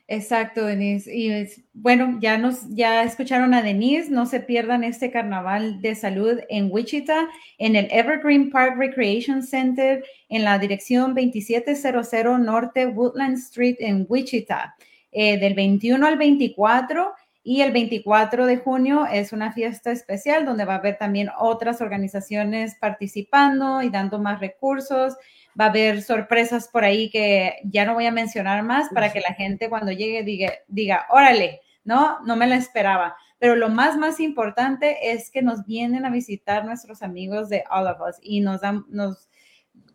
Exacto, 0.07 0.67
Denise. 0.67 1.11
Y 1.15 1.47
bueno, 1.73 2.19
ya 2.21 2.37
nos 2.37 2.69
ya 2.69 3.05
escucharon 3.05 3.55
a 3.55 3.63
Denise, 3.63 4.11
no 4.11 4.27
se 4.27 4.41
pierdan 4.41 4.85
este 4.85 5.11
carnaval 5.11 5.81
de 5.81 5.95
salud 5.95 6.41
en 6.51 6.71
Wichita, 6.71 7.29
en 7.57 7.75
el 7.75 7.89
Evergreen 7.91 8.51
Park 8.51 8.77
Recreation 8.77 9.43
Center, 9.43 10.05
en 10.29 10.45
la 10.45 10.59
dirección 10.59 11.15
2700 11.15 12.39
Norte 12.39 12.87
Woodland 12.87 13.39
Street 13.39 13.77
en 13.79 14.05
Wichita, 14.07 14.77
eh, 15.11 15.39
del 15.39 15.55
21 15.55 16.07
al 16.07 16.19
24 16.19 17.15
y 17.47 17.61
el 17.61 17.73
24 17.73 18.47
de 18.47 18.57
junio 18.57 19.07
es 19.07 19.35
una 19.35 19.53
fiesta 19.53 19.93
especial 19.93 20.47
donde 20.47 20.65
va 20.65 20.77
a 20.77 20.79
haber 20.79 20.97
también 20.97 21.29
otras 21.39 21.83
organizaciones 21.83 22.75
participando 22.81 23.83
y 23.83 23.91
dando 23.91 24.19
más 24.19 24.41
recursos. 24.41 25.15
Va 25.61 25.67
a 25.67 25.69
haber 25.69 26.01
sorpresas 26.01 26.69
por 26.69 26.85
ahí 26.85 27.11
que 27.11 27.57
ya 27.65 27.85
no 27.85 27.93
voy 27.93 28.07
a 28.07 28.13
mencionar 28.13 28.63
más 28.63 28.89
para 28.95 29.13
que 29.13 29.21
la 29.21 29.35
gente 29.35 29.69
cuando 29.69 29.93
llegue 29.93 30.25
diga, 30.25 30.55
diga 30.69 31.07
órale, 31.11 31.61
no, 31.85 32.19
no 32.25 32.35
me 32.35 32.47
la 32.47 32.57
esperaba. 32.57 33.15
Pero 33.39 33.57
lo 33.57 33.69
más, 33.69 33.99
más 33.99 34.21
importante 34.21 35.13
es 35.13 35.31
que 35.31 35.43
nos 35.43 35.67
vienen 35.67 36.07
a 36.07 36.11
visitar 36.11 36.65
nuestros 36.65 37.03
amigos 37.03 37.51
de 37.51 37.63
All 37.71 37.87
of 37.89 38.01
Us 38.09 38.17
y 38.23 38.41
nos 38.41 38.63
dan, 38.63 38.87
nos, 38.89 39.29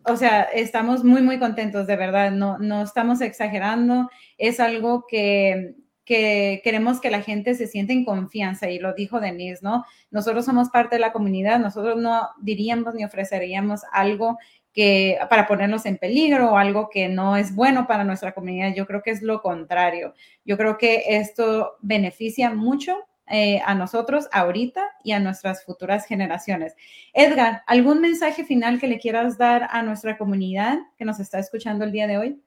o 0.03 0.15
sea, 0.17 0.43
estamos 0.43 1.03
muy, 1.03 1.23
muy 1.23 1.39
contentos, 1.39 1.87
de 1.87 1.95
verdad, 1.95 2.29
no, 2.29 2.59
no 2.59 2.83
estamos 2.83 3.21
exagerando, 3.21 4.07
es 4.37 4.59
algo 4.59 5.05
que, 5.09 5.73
que 6.09 6.61
queremos 6.63 6.99
que 6.99 7.11
la 7.11 7.21
gente 7.21 7.53
se 7.53 7.67
sienta 7.67 7.93
en 7.93 8.03
confianza 8.03 8.67
y 8.67 8.79
lo 8.79 8.95
dijo 8.95 9.19
Denise, 9.19 9.59
¿no? 9.61 9.85
Nosotros 10.09 10.43
somos 10.43 10.71
parte 10.71 10.95
de 10.95 11.01
la 11.01 11.11
comunidad, 11.11 11.59
nosotros 11.59 11.97
no 11.97 12.29
diríamos 12.41 12.95
ni 12.95 13.05
ofreceríamos 13.05 13.81
algo 13.91 14.39
que 14.73 15.19
para 15.29 15.45
ponernos 15.45 15.85
en 15.85 15.97
peligro 15.97 16.53
o 16.53 16.57
algo 16.57 16.89
que 16.89 17.09
no 17.09 17.37
es 17.37 17.53
bueno 17.53 17.85
para 17.85 18.03
nuestra 18.03 18.31
comunidad. 18.31 18.73
Yo 18.73 18.87
creo 18.87 19.03
que 19.03 19.11
es 19.11 19.21
lo 19.21 19.43
contrario. 19.43 20.15
Yo 20.45 20.57
creo 20.57 20.79
que 20.79 21.03
esto 21.09 21.73
beneficia 21.81 22.49
mucho 22.49 22.97
eh, 23.27 23.61
a 23.63 23.75
nosotros 23.75 24.27
ahorita 24.31 24.83
y 25.03 25.11
a 25.11 25.19
nuestras 25.19 25.63
futuras 25.63 26.07
generaciones. 26.07 26.73
Edgar, 27.13 27.61
¿algún 27.67 28.01
mensaje 28.01 28.43
final 28.45 28.79
que 28.79 28.87
le 28.87 28.97
quieras 28.97 29.37
dar 29.37 29.67
a 29.69 29.83
nuestra 29.83 30.17
comunidad 30.17 30.79
que 30.97 31.05
nos 31.05 31.19
está 31.19 31.37
escuchando 31.37 31.85
el 31.85 31.91
día 31.91 32.07
de 32.07 32.17
hoy? 32.17 32.41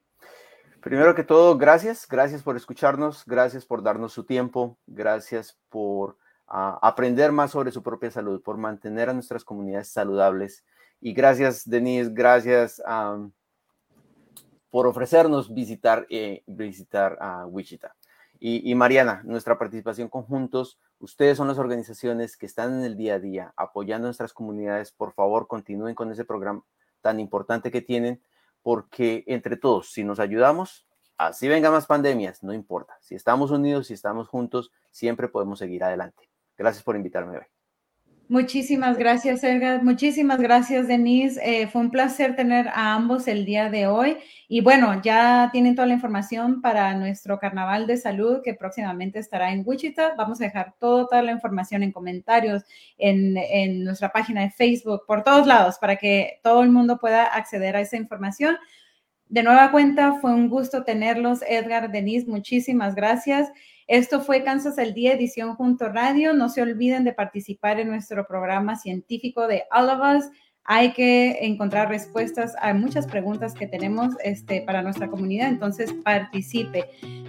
Primero 0.82 1.14
que 1.14 1.22
todo, 1.22 1.56
gracias, 1.56 2.08
gracias 2.08 2.42
por 2.42 2.56
escucharnos, 2.56 3.24
gracias 3.24 3.64
por 3.64 3.84
darnos 3.84 4.12
su 4.12 4.24
tiempo, 4.24 4.76
gracias 4.88 5.56
por 5.68 6.18
ah, 6.48 6.76
aprender 6.82 7.30
más 7.30 7.52
sobre 7.52 7.70
su 7.70 7.84
propia 7.84 8.10
salud, 8.10 8.42
por 8.42 8.56
mantener 8.56 9.08
a 9.08 9.12
nuestras 9.12 9.44
comunidades 9.44 9.92
saludables. 9.92 10.64
Y 11.00 11.12
gracias, 11.12 11.70
Denise, 11.70 12.10
gracias 12.12 12.82
por 14.70 14.88
ofrecernos 14.88 15.54
visitar, 15.54 16.04
eh, 16.10 16.42
visitar 16.48 17.16
a 17.20 17.46
Wichita. 17.46 17.94
Y, 18.40 18.68
y, 18.68 18.74
Mariana, 18.74 19.22
nuestra 19.24 19.60
participación 19.60 20.08
conjuntos, 20.08 20.80
ustedes 20.98 21.36
son 21.36 21.46
las 21.46 21.58
organizaciones 21.58 22.36
que 22.36 22.46
están 22.46 22.74
en 22.74 22.82
el 22.82 22.96
día 22.96 23.14
a 23.14 23.20
día 23.20 23.54
apoyando 23.56 24.06
a 24.06 24.08
nuestras 24.08 24.32
comunidades. 24.32 24.90
Por 24.90 25.12
favor, 25.12 25.46
continúen 25.46 25.94
con 25.94 26.10
ese 26.10 26.24
programa 26.24 26.64
tan 27.02 27.20
importante 27.20 27.70
que 27.70 27.82
tienen 27.82 28.20
porque 28.62 29.24
entre 29.26 29.56
todos, 29.56 29.92
si 29.92 30.04
nos 30.04 30.20
ayudamos, 30.20 30.86
así 31.16 31.48
venga 31.48 31.70
más 31.70 31.86
pandemias, 31.86 32.42
no 32.42 32.52
importa. 32.52 32.96
Si 33.00 33.14
estamos 33.14 33.50
unidos, 33.50 33.88
si 33.88 33.94
estamos 33.94 34.28
juntos, 34.28 34.72
siempre 34.90 35.28
podemos 35.28 35.58
seguir 35.58 35.84
adelante. 35.84 36.30
Gracias 36.56 36.84
por 36.84 36.96
invitarme 36.96 37.38
hoy. 37.38 37.51
Muchísimas 38.32 38.96
gracias, 38.96 39.44
Edgar. 39.44 39.84
Muchísimas 39.84 40.40
gracias, 40.40 40.88
Denise. 40.88 41.38
Eh, 41.44 41.66
fue 41.66 41.82
un 41.82 41.90
placer 41.90 42.34
tener 42.34 42.66
a 42.68 42.94
ambos 42.94 43.28
el 43.28 43.44
día 43.44 43.68
de 43.68 43.86
hoy. 43.86 44.16
Y 44.48 44.62
bueno, 44.62 45.02
ya 45.02 45.50
tienen 45.52 45.74
toda 45.74 45.86
la 45.86 45.92
información 45.92 46.62
para 46.62 46.94
nuestro 46.94 47.38
carnaval 47.38 47.86
de 47.86 47.98
salud 47.98 48.40
que 48.42 48.54
próximamente 48.54 49.18
estará 49.18 49.52
en 49.52 49.64
Wichita. 49.66 50.14
Vamos 50.16 50.40
a 50.40 50.44
dejar 50.44 50.72
toda 50.80 51.20
la 51.20 51.30
información 51.30 51.82
en 51.82 51.92
comentarios, 51.92 52.62
en, 52.96 53.36
en 53.36 53.84
nuestra 53.84 54.10
página 54.10 54.40
de 54.40 54.50
Facebook, 54.50 55.02
por 55.06 55.22
todos 55.22 55.46
lados, 55.46 55.76
para 55.78 55.96
que 55.96 56.40
todo 56.42 56.62
el 56.62 56.70
mundo 56.70 56.96
pueda 56.98 57.24
acceder 57.24 57.76
a 57.76 57.82
esa 57.82 57.98
información. 57.98 58.56
De 59.32 59.42
nueva 59.42 59.70
cuenta, 59.70 60.20
fue 60.20 60.34
un 60.34 60.50
gusto 60.50 60.84
tenerlos, 60.84 61.40
Edgar, 61.48 61.90
Denise. 61.90 62.26
Muchísimas 62.28 62.94
gracias. 62.94 63.50
Esto 63.86 64.20
fue 64.20 64.44
Kansas 64.44 64.76
el 64.76 64.92
Día, 64.92 65.14
edición 65.14 65.54
Junto 65.54 65.88
Radio. 65.88 66.34
No 66.34 66.50
se 66.50 66.60
olviden 66.60 67.02
de 67.02 67.14
participar 67.14 67.80
en 67.80 67.88
nuestro 67.88 68.26
programa 68.26 68.76
científico 68.76 69.46
de 69.46 69.64
All 69.70 69.88
of 69.88 70.00
Us. 70.18 70.30
Hay 70.64 70.92
que 70.92 71.44
encontrar 71.44 71.88
respuestas 71.88 72.54
a 72.60 72.72
muchas 72.72 73.06
preguntas 73.06 73.52
que 73.54 73.66
tenemos 73.66 74.14
este, 74.22 74.60
para 74.62 74.82
nuestra 74.82 75.08
comunidad, 75.08 75.48
entonces 75.48 75.92
participe. 76.04 76.84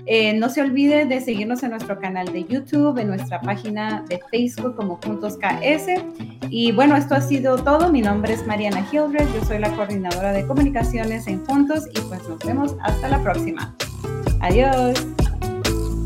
Eh, 0.06 0.34
no 0.34 0.50
se 0.50 0.62
olvide 0.62 1.06
de 1.06 1.20
seguirnos 1.20 1.64
en 1.64 1.72
nuestro 1.72 2.00
canal 2.00 2.32
de 2.32 2.44
YouTube, 2.44 2.98
en 3.00 3.08
nuestra 3.08 3.42
página 3.42 4.04
de 4.08 4.20
Facebook 4.30 4.76
como 4.76 5.00
Juntos 5.04 5.38
KS. 5.38 5.88
Y 6.50 6.72
bueno, 6.74 6.96
esto 6.96 7.16
ha 7.16 7.22
sido 7.22 7.58
todo. 7.58 7.92
Mi 7.92 8.02
nombre 8.02 8.34
es 8.34 8.46
Mariana 8.46 8.86
Hildred, 8.92 9.28
yo 9.34 9.44
soy 9.46 9.60
la 9.60 9.76
coordinadora 9.76 10.32
de 10.32 10.46
comunicaciones 10.46 11.28
en 11.28 11.44
Juntos 11.46 11.88
y 11.92 12.02
pues 12.02 12.28
nos 12.30 12.40
vemos 12.40 12.76
hasta 12.84 13.08
la 13.08 13.22
próxima. 13.24 13.76
Adiós. 14.42 15.23